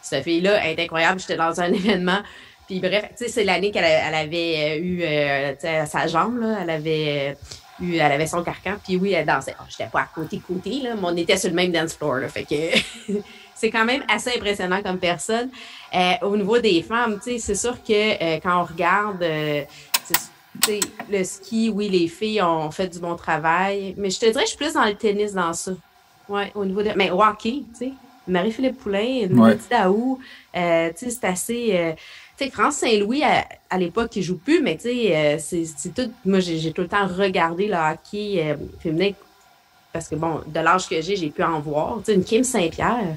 Cette 0.00 0.24
fille-là 0.24 0.64
est 0.70 0.78
incroyable. 0.80 1.20
J'étais 1.20 1.36
dans 1.36 1.60
un 1.60 1.72
événement. 1.72 2.20
Puis 2.68 2.80
bref, 2.80 3.06
tu 3.16 3.24
sais, 3.24 3.28
c'est 3.30 3.44
l'année 3.44 3.70
qu'elle 3.70 3.84
elle 3.84 4.14
avait 4.14 4.78
euh, 4.78 4.82
eu 4.82 5.02
euh, 5.02 5.86
sa 5.86 6.06
jambe, 6.06 6.38
là. 6.40 6.58
Elle 6.62 6.70
avait 6.70 7.34
euh, 7.80 7.84
eu, 7.84 7.94
elle 7.96 8.12
avait 8.12 8.26
son 8.26 8.42
carcan. 8.42 8.74
Puis 8.84 8.96
oui, 8.96 9.12
elle 9.12 9.24
dansait. 9.26 9.54
Oh, 9.58 9.64
j'étais 9.68 9.88
pas 9.90 10.00
à 10.02 10.08
côté 10.14 10.38
côté, 10.46 10.80
là, 10.82 10.90
mais 10.94 11.00
on 11.04 11.16
était 11.16 11.38
sur 11.38 11.48
le 11.48 11.56
même 11.56 11.72
dance 11.72 11.94
floor, 11.94 12.16
là. 12.16 12.28
Fait 12.28 12.44
que 12.44 13.14
c'est 13.54 13.70
quand 13.70 13.86
même 13.86 14.02
assez 14.08 14.30
impressionnant 14.36 14.82
comme 14.82 14.98
personne. 14.98 15.50
Euh, 15.94 16.12
au 16.22 16.36
niveau 16.36 16.58
des 16.58 16.82
femmes, 16.82 17.18
tu 17.24 17.32
sais, 17.32 17.38
c'est 17.38 17.54
sûr 17.54 17.82
que 17.82 17.92
euh, 18.22 18.38
quand 18.42 18.60
on 18.60 18.64
regarde, 18.64 19.22
euh, 19.22 19.62
c'est- 20.04 20.14
tu 20.60 20.72
sais, 20.72 20.80
le 21.10 21.24
ski, 21.24 21.70
oui, 21.74 21.88
les 21.88 22.08
filles 22.08 22.42
ont 22.42 22.70
fait 22.70 22.88
du 22.88 22.98
bon 22.98 23.16
travail. 23.16 23.94
Mais 23.96 24.10
je 24.10 24.18
te 24.20 24.26
dirais, 24.26 24.42
je 24.44 24.48
suis 24.48 24.56
plus 24.58 24.74
dans 24.74 24.84
le 24.84 24.94
tennis 24.94 25.32
dans 25.32 25.54
ça. 25.54 25.70
Ouais, 26.28 26.52
au 26.54 26.64
niveau 26.66 26.82
de. 26.82 26.90
Mais 26.96 27.10
hockey, 27.10 27.62
tu 27.78 27.86
sais. 27.86 27.92
Marie-Philippe 28.26 28.76
Poulain, 28.78 28.98
Ouais. 29.00 29.26
Mélodie 29.30 29.64
Daou, 29.70 30.18
euh, 30.54 30.90
tu 30.90 31.06
sais, 31.06 31.10
c'est 31.10 31.24
assez. 31.26 31.70
euh, 31.72 31.92
sais, 32.44 32.50
France 32.50 32.76
Saint-Louis, 32.76 33.22
à, 33.22 33.78
l'époque, 33.78 34.14
il 34.16 34.22
joue 34.22 34.38
plus, 34.38 34.60
mais 34.60 34.76
tu 34.76 34.82
sais, 34.84 35.16
euh, 35.16 35.36
c'est 35.38 35.94
tout. 35.94 36.10
Moi, 36.24 36.40
j'ai 36.40 36.72
tout 36.72 36.82
le 36.82 36.88
temps 36.88 37.06
regardé 37.06 37.66
le 37.66 37.74
hockey 37.74 38.42
euh, 38.42 38.54
féminin 38.80 39.12
parce 39.92 40.08
que, 40.08 40.14
bon, 40.14 40.40
de 40.46 40.60
l'âge 40.60 40.88
que 40.88 41.00
j'ai, 41.00 41.16
j'ai 41.16 41.30
pu 41.30 41.42
en 41.42 41.60
voir. 41.60 41.98
Tu 42.04 42.12
une 42.12 42.24
Kim 42.24 42.44
Saint-Pierre, 42.44 43.16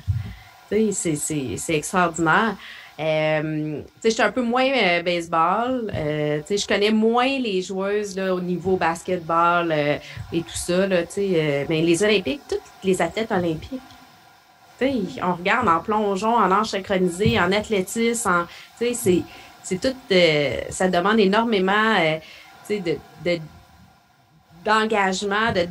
tu 0.72 0.92
sais, 0.92 1.16
c'est- 1.16 1.74
extraordinaire. 1.76 2.56
Euh, 3.00 3.82
sais, 4.02 4.10
j'étais 4.12 4.24
un 4.24 4.32
peu 4.32 4.42
moins 4.42 4.70
euh, 4.70 5.02
baseball. 5.02 5.92
Euh, 5.94 6.42
je 6.50 6.68
connais 6.68 6.92
moins 6.92 7.40
les 7.40 7.62
joueuses 7.62 8.16
là, 8.16 8.34
au 8.34 8.40
niveau 8.40 8.78
basketball 8.78 9.72
et 9.72 10.42
tout 10.42 10.56
ça. 10.56 10.88
Là, 10.88 11.04
mais 11.70 11.82
les 11.82 12.04
Olympiques, 12.04 12.42
toutes 12.48 12.60
les 12.84 13.02
athlètes 13.02 13.32
olympiques. 13.32 13.82
On 15.22 15.34
regarde 15.34 15.68
en 15.68 15.80
plongeon, 15.80 16.36
en 16.36 16.48
nage 16.48 16.68
synchronisé, 16.68 17.40
en 17.40 17.52
athlétisme, 17.52 18.30
en, 18.30 18.46
c'est, 18.78 18.94
c'est 18.94 19.24
euh, 20.12 20.62
ça 20.70 20.88
demande 20.88 21.20
énormément, 21.20 21.96
euh, 22.00 22.18
d'engagement, 24.66 25.52
de 25.54 25.64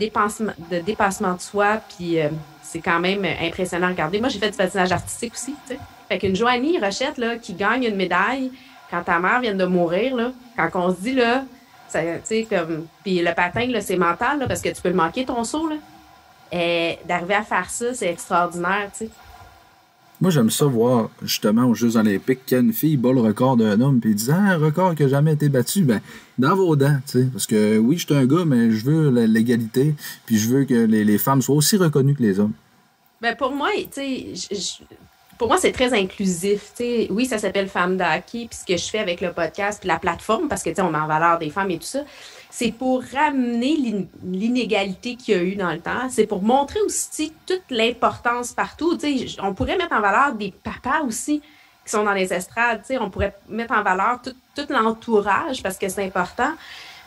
dépassement, 0.80 1.34
de 1.34 1.40
soi, 1.40 1.80
puis 1.96 2.20
euh, 2.20 2.28
c'est 2.62 2.80
quand 2.80 3.00
même 3.00 3.24
impressionnant 3.24 3.88
à 3.88 3.90
regarder. 3.90 4.20
Moi, 4.20 4.28
j'ai 4.28 4.38
fait 4.38 4.50
du 4.50 4.56
patinage 4.56 4.92
artistique 4.92 5.34
aussi. 5.34 5.54
Fait 6.08 6.18
qu'une 6.18 6.36
Joanie 6.36 6.78
Rochette, 6.78 7.18
là, 7.18 7.36
qui 7.36 7.54
gagne 7.54 7.84
une 7.84 7.96
médaille 7.96 8.50
quand 8.90 9.02
ta 9.02 9.18
mère 9.18 9.40
vient 9.40 9.54
de 9.54 9.64
mourir, 9.64 10.16
là, 10.16 10.32
quand 10.56 10.70
on 10.74 10.94
se 10.94 11.00
dit, 11.00 11.14
là, 11.14 11.44
ça, 11.88 12.00
comme, 12.48 12.86
puis 13.02 13.20
le 13.20 13.34
patin, 13.34 13.66
là, 13.66 13.80
c'est 13.80 13.96
mental, 13.96 14.44
parce 14.46 14.60
que 14.60 14.68
tu 14.68 14.82
peux 14.82 14.90
le 14.90 14.94
manquer, 14.94 15.24
ton 15.24 15.42
saut, 15.44 15.68
là. 15.68 15.76
D'arriver 16.52 17.34
à 17.34 17.42
faire 17.42 17.70
ça, 17.70 17.94
c'est 17.94 18.10
extraordinaire, 18.10 18.90
tu 18.92 19.06
sais. 19.06 19.10
Moi, 20.20 20.30
j'aime 20.30 20.50
ça 20.50 20.66
voir, 20.66 21.08
justement, 21.22 21.64
aux 21.64 21.74
Jeux 21.74 21.96
Olympiques, 21.96 22.44
qu'une 22.44 22.74
fille 22.74 22.98
bat 22.98 23.10
le 23.10 23.22
record 23.22 23.56
d'un 23.56 23.80
homme, 23.80 24.00
puis 24.00 24.14
dit 24.14 24.28
Ah, 24.30 24.52
un 24.52 24.58
record 24.58 24.94
qui 24.94 25.04
n'a 25.04 25.08
jamais 25.08 25.32
été 25.32 25.48
battu. 25.48 25.82
Ben, 25.82 26.02
dans 26.38 26.54
vos 26.54 26.76
dents, 26.76 26.98
tu 27.06 27.20
sais. 27.20 27.24
Parce 27.32 27.46
que 27.46 27.78
oui, 27.78 27.96
je 27.96 28.04
suis 28.04 28.14
un 28.14 28.26
gars, 28.26 28.44
mais 28.44 28.70
je 28.70 28.84
veux 28.84 29.08
l'égalité, 29.24 29.94
puis 30.26 30.36
je 30.36 30.50
veux 30.50 30.64
que 30.64 30.74
les, 30.74 31.04
les 31.04 31.16
femmes 31.16 31.40
soient 31.40 31.56
aussi 31.56 31.78
reconnues 31.78 32.14
que 32.14 32.22
les 32.22 32.38
hommes. 32.38 32.52
Ben 33.22 33.34
pour 33.34 33.52
moi, 33.52 33.70
tu 33.90 34.34
sais, 34.38 34.82
pour 35.38 35.48
moi, 35.48 35.56
c'est 35.56 35.72
très 35.72 35.94
inclusif. 35.94 36.72
tu 36.76 36.84
sais. 36.84 37.06
Oui, 37.10 37.24
ça 37.24 37.38
s'appelle 37.38 37.68
Femmes 37.68 37.96
de 37.96 38.02
hockey, 38.02 38.46
puis 38.46 38.58
ce 38.58 38.64
que 38.66 38.76
je 38.76 38.90
fais 38.90 38.98
avec 38.98 39.22
le 39.22 39.32
podcast, 39.32 39.80
puis 39.80 39.88
la 39.88 39.98
plateforme, 39.98 40.48
parce 40.48 40.62
que 40.62 40.68
tu 40.68 40.76
sais, 40.76 40.82
on 40.82 40.90
met 40.90 40.98
en 40.98 41.06
valeur 41.06 41.38
des 41.38 41.48
femmes 41.48 41.70
et 41.70 41.78
tout 41.78 41.86
ça, 41.86 42.00
c'est 42.50 42.72
pour 42.72 43.02
ramener 43.14 43.76
l'in- 43.76 44.04
l'inégalité 44.24 45.14
qu'il 45.16 45.34
y 45.34 45.38
a 45.38 45.42
eu 45.42 45.54
dans 45.56 45.70
le 45.72 45.80
temps. 45.80 46.08
C'est 46.10 46.26
pour 46.26 46.42
montrer 46.42 46.80
aussi 46.82 47.32
toute 47.46 47.62
l'importance 47.70 48.52
partout. 48.52 48.96
Tu 48.96 49.18
sais, 49.18 49.26
j- 49.28 49.36
on 49.42 49.54
pourrait 49.54 49.76
mettre 49.76 49.92
en 49.94 50.00
valeur 50.00 50.34
des 50.34 50.52
papas 50.52 51.00
aussi 51.06 51.40
qui 51.84 51.90
sont 51.90 52.04
dans 52.04 52.12
les 52.12 52.32
estrades. 52.32 52.80
tu 52.80 52.88
sais. 52.88 52.98
On 52.98 53.08
pourrait 53.10 53.34
mettre 53.48 53.72
en 53.72 53.82
valeur 53.82 54.20
tout, 54.22 54.34
l'entourage 54.68 55.62
parce 55.62 55.78
que 55.78 55.88
c'est 55.88 56.04
important. 56.04 56.52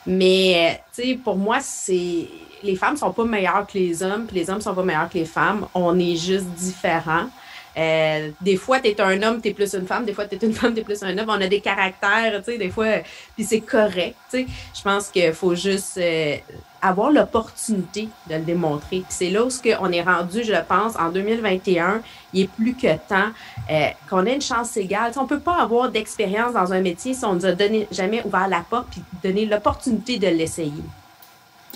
Mais, 0.05 0.81
pour 1.23 1.37
moi, 1.37 1.59
c'est. 1.61 2.27
Les 2.63 2.75
femmes 2.77 2.95
sont 2.95 3.11
pas 3.11 3.25
meilleures 3.25 3.67
que 3.67 3.77
les 3.77 4.01
hommes, 4.03 4.25
puis 4.25 4.37
les 4.37 4.49
hommes 4.49 4.61
sont 4.61 4.73
pas 4.73 4.83
meilleurs 4.83 5.09
que 5.09 5.17
les 5.17 5.25
femmes. 5.25 5.67
On 5.73 5.99
est 5.99 6.15
juste 6.15 6.45
différents. 6.45 7.27
Euh, 7.75 8.29
des 8.41 8.57
fois, 8.57 8.79
tu 8.79 8.89
es 8.89 9.01
un 9.01 9.21
homme, 9.23 9.41
tu 9.41 9.49
es 9.49 9.53
plus 9.53 9.73
une 9.73 9.87
femme. 9.87 10.05
Des 10.05 10.13
fois, 10.13 10.25
tu 10.25 10.35
es 10.35 10.39
une 10.39 10.53
femme, 10.61 10.73
tu 10.73 10.81
es 10.81 10.83
plus 10.83 11.01
un 11.03 11.17
homme. 11.17 11.29
On 11.29 11.41
a 11.41 11.47
des 11.47 11.61
caractères, 11.61 12.41
tu 12.43 12.51
sais, 12.51 12.57
des 12.57 12.69
fois, 12.69 12.87
puis 13.35 13.43
c'est 13.43 13.61
correct, 13.61 14.15
tu 14.29 14.39
sais. 14.39 14.47
Je 14.75 14.81
pense 14.81 15.09
qu'il 15.09 15.33
faut 15.33 15.55
juste 15.55 15.97
euh, 15.97 16.37
avoir 16.81 17.09
l'opportunité 17.11 18.09
de 18.29 18.35
le 18.35 18.41
démontrer. 18.41 19.03
c'est 19.09 19.29
là 19.29 19.45
où 19.45 19.49
on 19.79 19.91
est 19.91 20.01
rendu, 20.01 20.43
je 20.43 20.53
pense, 20.67 20.95
en 20.97 21.09
2021, 21.09 22.01
il 22.33 22.41
est 22.41 22.47
plus 22.47 22.75
que 22.75 22.95
temps 23.07 23.29
euh, 23.71 23.87
qu'on 24.09 24.25
ait 24.25 24.35
une 24.35 24.41
chance 24.41 24.75
égale. 24.77 25.11
On 25.15 25.23
on 25.23 25.25
peut 25.25 25.39
pas 25.39 25.61
avoir 25.61 25.89
d'expérience 25.89 26.53
dans 26.53 26.73
un 26.73 26.81
métier 26.81 27.13
si 27.13 27.23
on 27.23 27.35
nous 27.35 27.45
a 27.45 27.53
donné, 27.53 27.87
jamais 27.91 28.21
ouvert 28.25 28.49
la 28.49 28.59
porte 28.59 28.89
puis 28.91 29.01
donné 29.23 29.45
l'opportunité 29.45 30.19
de 30.19 30.27
l'essayer. 30.27 30.83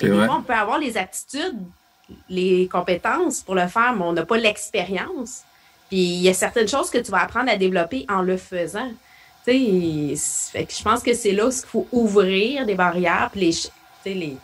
on 0.04 0.42
peut 0.42 0.54
avoir 0.54 0.78
les 0.78 0.98
aptitudes, 0.98 1.58
les 2.28 2.68
compétences 2.68 3.40
pour 3.40 3.56
le 3.56 3.68
faire, 3.68 3.96
mais 3.96 4.04
on 4.04 4.12
n'a 4.12 4.26
pas 4.26 4.38
l'expérience. 4.38 5.44
Puis 5.90 5.98
il 5.98 6.22
y 6.22 6.30
a 6.30 6.34
certaines 6.34 6.68
choses 6.68 6.90
que 6.90 6.98
tu 6.98 7.12
vas 7.12 7.22
apprendre 7.22 7.50
à 7.50 7.56
développer 7.56 8.06
en 8.10 8.22
le 8.22 8.38
faisant. 8.38 8.92
je 9.46 10.84
pense 10.84 11.02
que 11.02 11.14
c'est 11.14 11.32
là 11.32 11.48
où 11.48 11.52
il 11.52 11.68
faut 11.68 11.88
ouvrir 11.92 12.66
des 12.66 12.76
barrières, 12.76 13.30
puis 13.32 13.56
les, 14.06 14.14
les, 14.14 14.38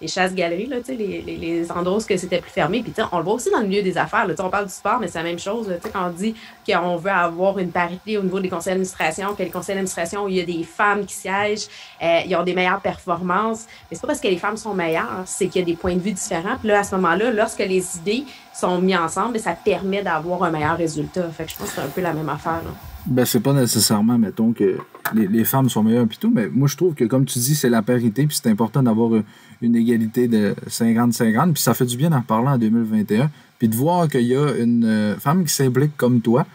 les 0.00 0.08
chasses-galeries, 0.08 0.66
là, 0.66 0.76
les, 0.88 1.22
les, 1.22 1.36
les 1.36 1.72
endroits 1.72 1.96
où 1.96 2.00
c'était 2.00 2.40
plus 2.40 2.50
fermé. 2.50 2.82
Puis 2.82 2.92
on 3.12 3.18
le 3.18 3.24
voit 3.24 3.34
aussi 3.34 3.50
dans 3.50 3.60
le 3.60 3.66
milieu 3.66 3.82
des 3.82 3.96
affaires. 3.96 4.26
Là, 4.26 4.34
on 4.38 4.50
parle 4.50 4.66
du 4.66 4.72
sport, 4.72 4.98
mais 5.00 5.08
c'est 5.08 5.18
la 5.18 5.24
même 5.24 5.38
chose. 5.38 5.72
Quand 5.92 6.08
on 6.08 6.10
dit 6.10 6.34
qu'on 6.68 6.96
veut 6.96 7.10
avoir 7.10 7.58
une 7.58 7.70
parité 7.70 8.18
au 8.18 8.22
niveau 8.22 8.40
des 8.40 8.48
conseils 8.48 8.72
d'administration, 8.72 9.34
que 9.34 9.42
les 9.42 9.50
conseils 9.50 9.74
d'administration 9.74 10.24
où 10.24 10.28
il 10.28 10.36
y 10.36 10.40
a 10.40 10.44
des 10.44 10.64
femmes 10.64 11.06
qui 11.06 11.14
siègent, 11.14 11.68
euh, 12.02 12.20
ils 12.26 12.36
ont 12.36 12.42
des 12.42 12.54
meilleures 12.54 12.80
performances. 12.80 13.66
Mais 13.90 13.96
c'est 13.96 14.02
pas 14.02 14.08
parce 14.08 14.20
que 14.20 14.28
les 14.28 14.38
femmes 14.38 14.56
sont 14.56 14.74
meilleures, 14.74 15.22
c'est 15.24 15.48
qu'il 15.48 15.60
y 15.60 15.62
a 15.62 15.66
des 15.66 15.76
points 15.76 15.94
de 15.94 16.00
vue 16.00 16.12
différents. 16.12 16.56
Puis 16.58 16.68
là, 16.68 16.80
à 16.80 16.84
ce 16.84 16.94
moment-là, 16.96 17.30
lorsque 17.30 17.60
les 17.60 17.96
idées 17.96 18.24
sont 18.54 18.80
mises 18.80 18.96
ensemble, 18.96 19.38
ça 19.38 19.52
permet 19.52 20.02
d'avoir 20.02 20.42
un 20.42 20.50
meilleur 20.50 20.76
résultat. 20.76 21.28
Fait 21.30 21.44
que 21.44 21.52
je 21.52 21.56
pense 21.56 21.68
que 21.68 21.74
c'est 21.76 21.80
un 21.82 21.88
peu 21.88 22.00
la 22.00 22.12
même 22.12 22.28
affaire. 22.28 22.62
Là. 22.64 22.70
Ben, 23.06 23.24
c'est 23.24 23.40
pas 23.40 23.52
nécessairement, 23.52 24.18
mettons, 24.18 24.52
que 24.52 24.78
les, 25.14 25.28
les 25.28 25.44
femmes 25.44 25.70
sont 25.70 25.84
meilleures 25.84 26.08
puis 26.08 26.18
tout, 26.18 26.32
mais 26.34 26.48
moi, 26.48 26.66
je 26.66 26.76
trouve 26.76 26.94
que, 26.94 27.04
comme 27.04 27.24
tu 27.24 27.38
dis, 27.38 27.54
c'est 27.54 27.68
la 27.68 27.80
parité, 27.82 28.26
puis 28.26 28.36
c'est 28.42 28.50
important 28.50 28.82
d'avoir 28.82 29.22
une 29.62 29.76
égalité 29.76 30.28
de 30.28 30.54
50-50, 30.68 31.52
puis 31.52 31.62
ça 31.62 31.74
fait 31.74 31.86
du 31.86 31.96
bien 31.96 32.10
d'en 32.10 32.22
parler 32.22 32.48
en 32.48 32.58
2021, 32.58 33.30
puis 33.58 33.68
de 33.68 33.76
voir 33.76 34.08
qu'il 34.08 34.26
y 34.26 34.36
a 34.36 34.52
une 34.56 34.84
euh, 34.84 35.16
femme 35.16 35.44
qui 35.44 35.52
s'implique 35.52 35.96
comme 35.96 36.20
toi, 36.20 36.46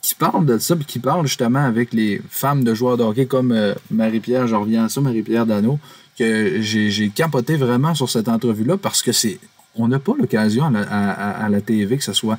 qui 0.00 0.14
parle 0.14 0.46
de 0.46 0.58
ça, 0.58 0.76
puis 0.76 0.84
qui 0.84 0.98
parle 0.98 1.26
justement 1.26 1.64
avec 1.64 1.92
les 1.92 2.20
femmes 2.28 2.64
de 2.64 2.74
joueurs 2.74 2.96
de 2.96 3.02
hockey 3.02 3.26
comme 3.26 3.52
euh, 3.52 3.74
Marie-Pierre, 3.90 4.46
je 4.46 4.54
reviens 4.54 4.84
à 4.84 4.88
ça, 4.88 5.00
Marie-Pierre 5.00 5.46
Dano, 5.46 5.78
que 6.18 6.60
j'ai 6.60 7.08
capoté 7.10 7.56
vraiment 7.56 7.94
sur 7.94 8.08
cette 8.10 8.28
entrevue-là 8.28 8.76
parce 8.76 9.02
que 9.02 9.12
c'est 9.12 9.38
on 9.74 9.88
n'a 9.88 9.98
pas 9.98 10.12
l'occasion 10.18 10.70
à, 10.74 11.48
la 11.48 11.60
TV 11.62 11.96
que 11.96 12.04
ce 12.04 12.12
soit 12.12 12.38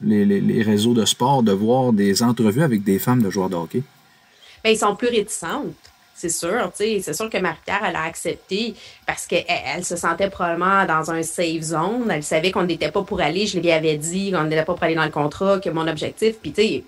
les, 0.00 0.62
réseaux 0.62 0.94
de 0.94 1.04
sport 1.04 1.42
de 1.42 1.52
voir 1.52 1.92
des 1.92 2.22
entrevues 2.22 2.62
avec 2.62 2.84
des 2.84 3.00
femmes 3.00 3.22
de 3.22 3.30
joueurs 3.30 3.50
de 3.50 3.56
hockey? 3.56 3.82
Bien, 4.62 4.72
ils 4.72 4.78
sont 4.78 4.94
plus 4.94 5.08
réticentes. 5.08 5.74
C'est 6.18 6.30
sûr, 6.30 6.72
c'est 6.74 7.12
sûr 7.12 7.30
que 7.30 7.38
Marie-Pierre, 7.38 7.84
elle 7.86 7.94
a 7.94 8.02
accepté 8.02 8.74
parce 9.06 9.24
qu'elle 9.24 9.44
elle 9.46 9.84
se 9.84 9.94
sentait 9.94 10.28
probablement 10.28 10.84
dans 10.84 11.12
un 11.12 11.22
safe 11.22 11.62
zone. 11.62 12.10
Elle 12.10 12.24
savait 12.24 12.50
qu'on 12.50 12.64
n'était 12.64 12.90
pas 12.90 13.02
pour 13.02 13.20
aller, 13.20 13.46
je 13.46 13.60
lui 13.60 13.70
avais 13.70 13.96
dit 13.96 14.32
qu'on 14.32 14.42
n'était 14.42 14.64
pas 14.64 14.74
pour 14.74 14.82
aller 14.82 14.96
dans 14.96 15.04
le 15.04 15.12
contrat, 15.12 15.60
que 15.60 15.70
mon 15.70 15.86
objectif, 15.86 16.40
puis 16.42 16.50
tu 16.50 16.62
sais, 16.62 16.84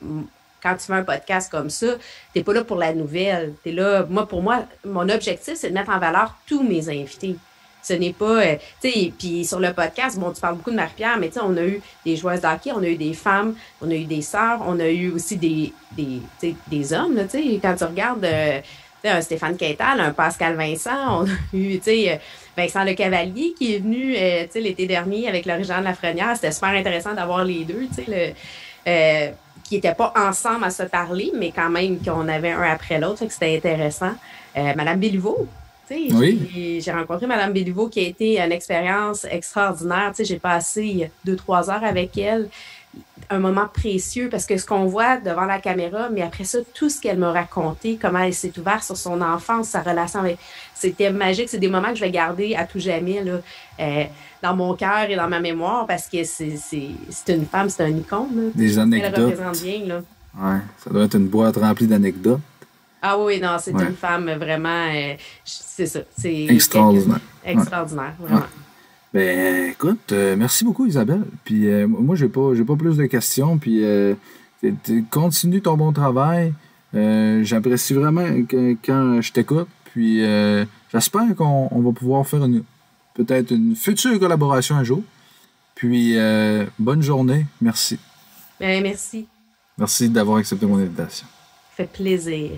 quand 0.61 0.75
tu 0.75 0.87
fais 0.87 0.95
un 0.95 1.05
podcast 1.05 1.49
comme 1.49 1.71
ça, 1.71 1.95
t'es 2.35 2.43
pas 2.43 2.53
là 2.53 2.65
pour 2.65 2.77
la 2.77 2.93
nouvelle. 2.93 3.55
T'es 3.63 3.71
là, 3.71 4.05
moi, 4.11 4.27
pour 4.27 4.43
moi, 4.43 4.65
mon 4.85 5.09
objectif, 5.09 5.55
c'est 5.55 5.69
de 5.69 5.75
mettre 5.75 5.91
en 5.91 6.01
valeur 6.01 6.35
tous 6.49 6.65
mes 6.65 6.89
invités. 6.89 7.37
Ce 7.83 7.93
n'est 7.93 8.13
pas, 8.13 8.45
euh, 8.45 8.57
tu 8.83 8.91
sais, 8.91 9.13
puis 9.17 9.45
sur 9.47 9.61
le 9.61 9.73
podcast, 9.73 10.19
bon, 10.19 10.33
tu 10.33 10.41
parles 10.41 10.57
beaucoup 10.57 10.73
de 10.73 10.77
Marie-Pierre, 10.77 11.19
mais 11.19 11.29
tu 11.29 11.35
sais, 11.35 11.41
on 11.43 11.57
a 11.57 11.63
eu 11.63 11.81
des 12.05 12.17
joueuses 12.17 12.41
d'hockey, 12.41 12.73
on 12.75 12.83
a 12.83 12.89
eu 12.89 12.97
des 12.97 13.15
femmes, 13.15 13.55
on 13.81 13.91
a 13.91 13.95
eu 13.95 14.05
des 14.05 14.23
sœurs, 14.23 14.61
on 14.67 14.79
a 14.81 14.89
eu 14.89 15.13
aussi 15.13 15.37
des, 15.37 15.73
des, 15.93 16.21
des 16.67 16.93
hommes, 16.93 17.17
tu 17.31 17.39
sais, 17.39 17.59
quand 17.63 17.77
tu 17.77 17.85
regardes 17.85 18.25
euh, 18.25 18.61
un 19.05 19.21
Stéphane 19.21 19.57
Quintal, 19.57 20.01
un 20.01 20.13
Pascal 20.13 20.57
Vincent, 20.57 21.23
on 21.23 21.25
a 21.25 21.29
eu, 21.53 21.79
tu 21.79 21.85
sais, 21.85 22.13
euh, 22.13 22.17
Vincent 22.57 22.85
Le 22.85 22.95
Cavalier 22.95 23.55
qui 23.57 23.75
est 23.75 23.79
venu, 23.79 24.13
tu 24.13 24.53
sais, 24.53 24.61
l'été 24.61 24.87
dernier 24.87 25.29
avec 25.29 25.47
l'origine 25.47 25.79
de 25.79 25.85
la 25.85 25.95
Frenière. 25.95 26.35
C'était 26.35 26.53
super 26.53 26.71
intéressant 26.71 27.15
d'avoir 27.15 27.45
les 27.45 27.65
deux, 27.65 27.87
tu 27.95 28.05
sais, 28.05 28.35
le, 28.87 29.31
qui 29.65 29.77
n'étaient 29.77 29.95
pas 29.95 30.13
ensemble 30.17 30.65
à 30.65 30.71
se 30.71 30.83
parler, 30.83 31.33
mais 31.35 31.53
quand 31.53 31.71
même 31.71 31.99
qu'on 32.03 32.29
avait 32.29 32.51
un 32.51 32.63
après 32.63 32.99
l'autre, 32.99 33.25
c'était 33.29 33.57
intéressant. 33.57 34.13
Madame 34.57 34.99
Béliveau, 34.99 35.47
oui. 35.91 36.81
J'ai 36.81 36.93
rencontré 36.93 37.27
Mme 37.27 37.53
Béliveau 37.53 37.89
qui 37.89 38.01
a 38.01 38.03
été 38.09 38.41
une 38.41 38.53
expérience 38.53 39.27
extraordinaire. 39.31 40.13
J'ai 40.19 40.39
passé 40.39 41.11
deux, 41.25 41.37
trois 41.37 41.69
heures 41.71 41.85
avec 41.85 42.17
elle. 42.17 42.49
Un 43.33 43.39
moment 43.39 43.69
précieux 43.73 44.29
parce 44.29 44.45
que 44.45 44.57
ce 44.57 44.67
qu'on 44.67 44.87
voit 44.87 45.19
devant 45.19 45.45
la 45.45 45.61
caméra, 45.61 46.09
mais 46.11 46.23
après 46.23 46.43
ça, 46.43 46.59
tout 46.75 46.89
ce 46.91 47.01
qu'elle 47.01 47.19
m'a 47.19 47.31
raconté, 47.31 47.97
comment 48.01 48.19
elle 48.19 48.35
s'est 48.35 48.53
ouverte 48.59 48.83
sur 48.83 48.97
son 48.97 49.21
enfance, 49.21 49.69
sa 49.69 49.83
relation 49.83 50.19
avec. 50.19 50.37
C'était 50.75 51.13
magique. 51.13 51.49
C'est 51.49 51.59
des 51.59 51.69
moments 51.69 51.91
que 51.91 51.95
je 51.95 52.01
vais 52.01 52.11
garder 52.11 52.57
à 52.57 52.65
tout 52.65 52.81
jamais 52.81 53.23
là, 53.23 53.41
euh, 53.79 54.05
dans 54.43 54.57
mon 54.57 54.75
cœur 54.75 55.09
et 55.09 55.15
dans 55.15 55.29
ma 55.29 55.39
mémoire 55.39 55.87
parce 55.87 56.09
que 56.09 56.25
c'est 56.25 56.59
une 57.29 57.47
femme, 57.47 57.71
c'est 57.71 57.85
un 57.85 57.97
icône. 57.97 58.51
Des 58.55 58.79
anecdotes. 58.79 59.13
Elle 59.17 59.25
représente 59.27 59.63
bien. 59.63 59.87
Là. 59.87 60.03
Ouais, 60.37 60.61
ça 60.83 60.91
doit 60.91 61.05
être 61.05 61.17
une 61.17 61.29
boîte 61.29 61.57
remplie 61.57 61.87
d'anecdotes. 61.87 62.41
Ah 63.03 63.19
oui, 63.19 63.41
non, 63.41 63.57
c'est 63.61 63.73
une 63.73 63.95
femme 63.95 64.31
vraiment. 64.33 64.89
Euh, 64.93 65.15
c'est 65.45 65.87
ça. 65.87 66.01
Extraordinaire. 66.25 67.21
Extraordinaire, 67.45 68.15
vraiment. 68.19 68.43
Ben, 69.13 69.71
écoute, 69.71 70.13
euh, 70.13 70.37
merci 70.37 70.65
beaucoup, 70.65 70.87
Isabelle. 70.87 71.25
Puis 71.45 71.69
euh, 71.69 71.87
moi, 71.87 72.15
j'ai 72.15 72.29
pas, 72.29 72.55
j'ai 72.55 72.65
pas 72.65 72.77
plus 72.77 72.97
de 72.97 73.07
questions. 73.07 73.59
Puis 73.59 73.85
continue 75.11 75.61
ton 75.61 75.77
bon 75.77 75.93
travail. 75.93 76.53
J'apprécie 76.93 77.95
vraiment 77.95 78.27
quand 78.85 79.21
je 79.21 79.33
t'écoute. 79.33 79.69
Puis 79.85 80.23
j'espère 80.93 81.35
qu'on 81.37 81.81
va 81.81 81.93
pouvoir 81.93 82.27
faire 82.27 82.47
peut-être 83.15 83.51
une 83.51 83.75
future 83.75 84.19
collaboration 84.19 84.77
un 84.77 84.85
jour. 84.85 85.03
Puis 85.75 86.17
bonne 86.79 87.03
journée. 87.03 87.47
Merci. 87.61 87.99
Ben, 88.61 88.83
merci. 88.83 89.27
Merci 89.79 90.09
d'avoir 90.09 90.37
accepté 90.37 90.67
mon 90.67 90.77
invitation. 90.77 91.27
fait 91.77 91.91
plaisir. 91.91 92.51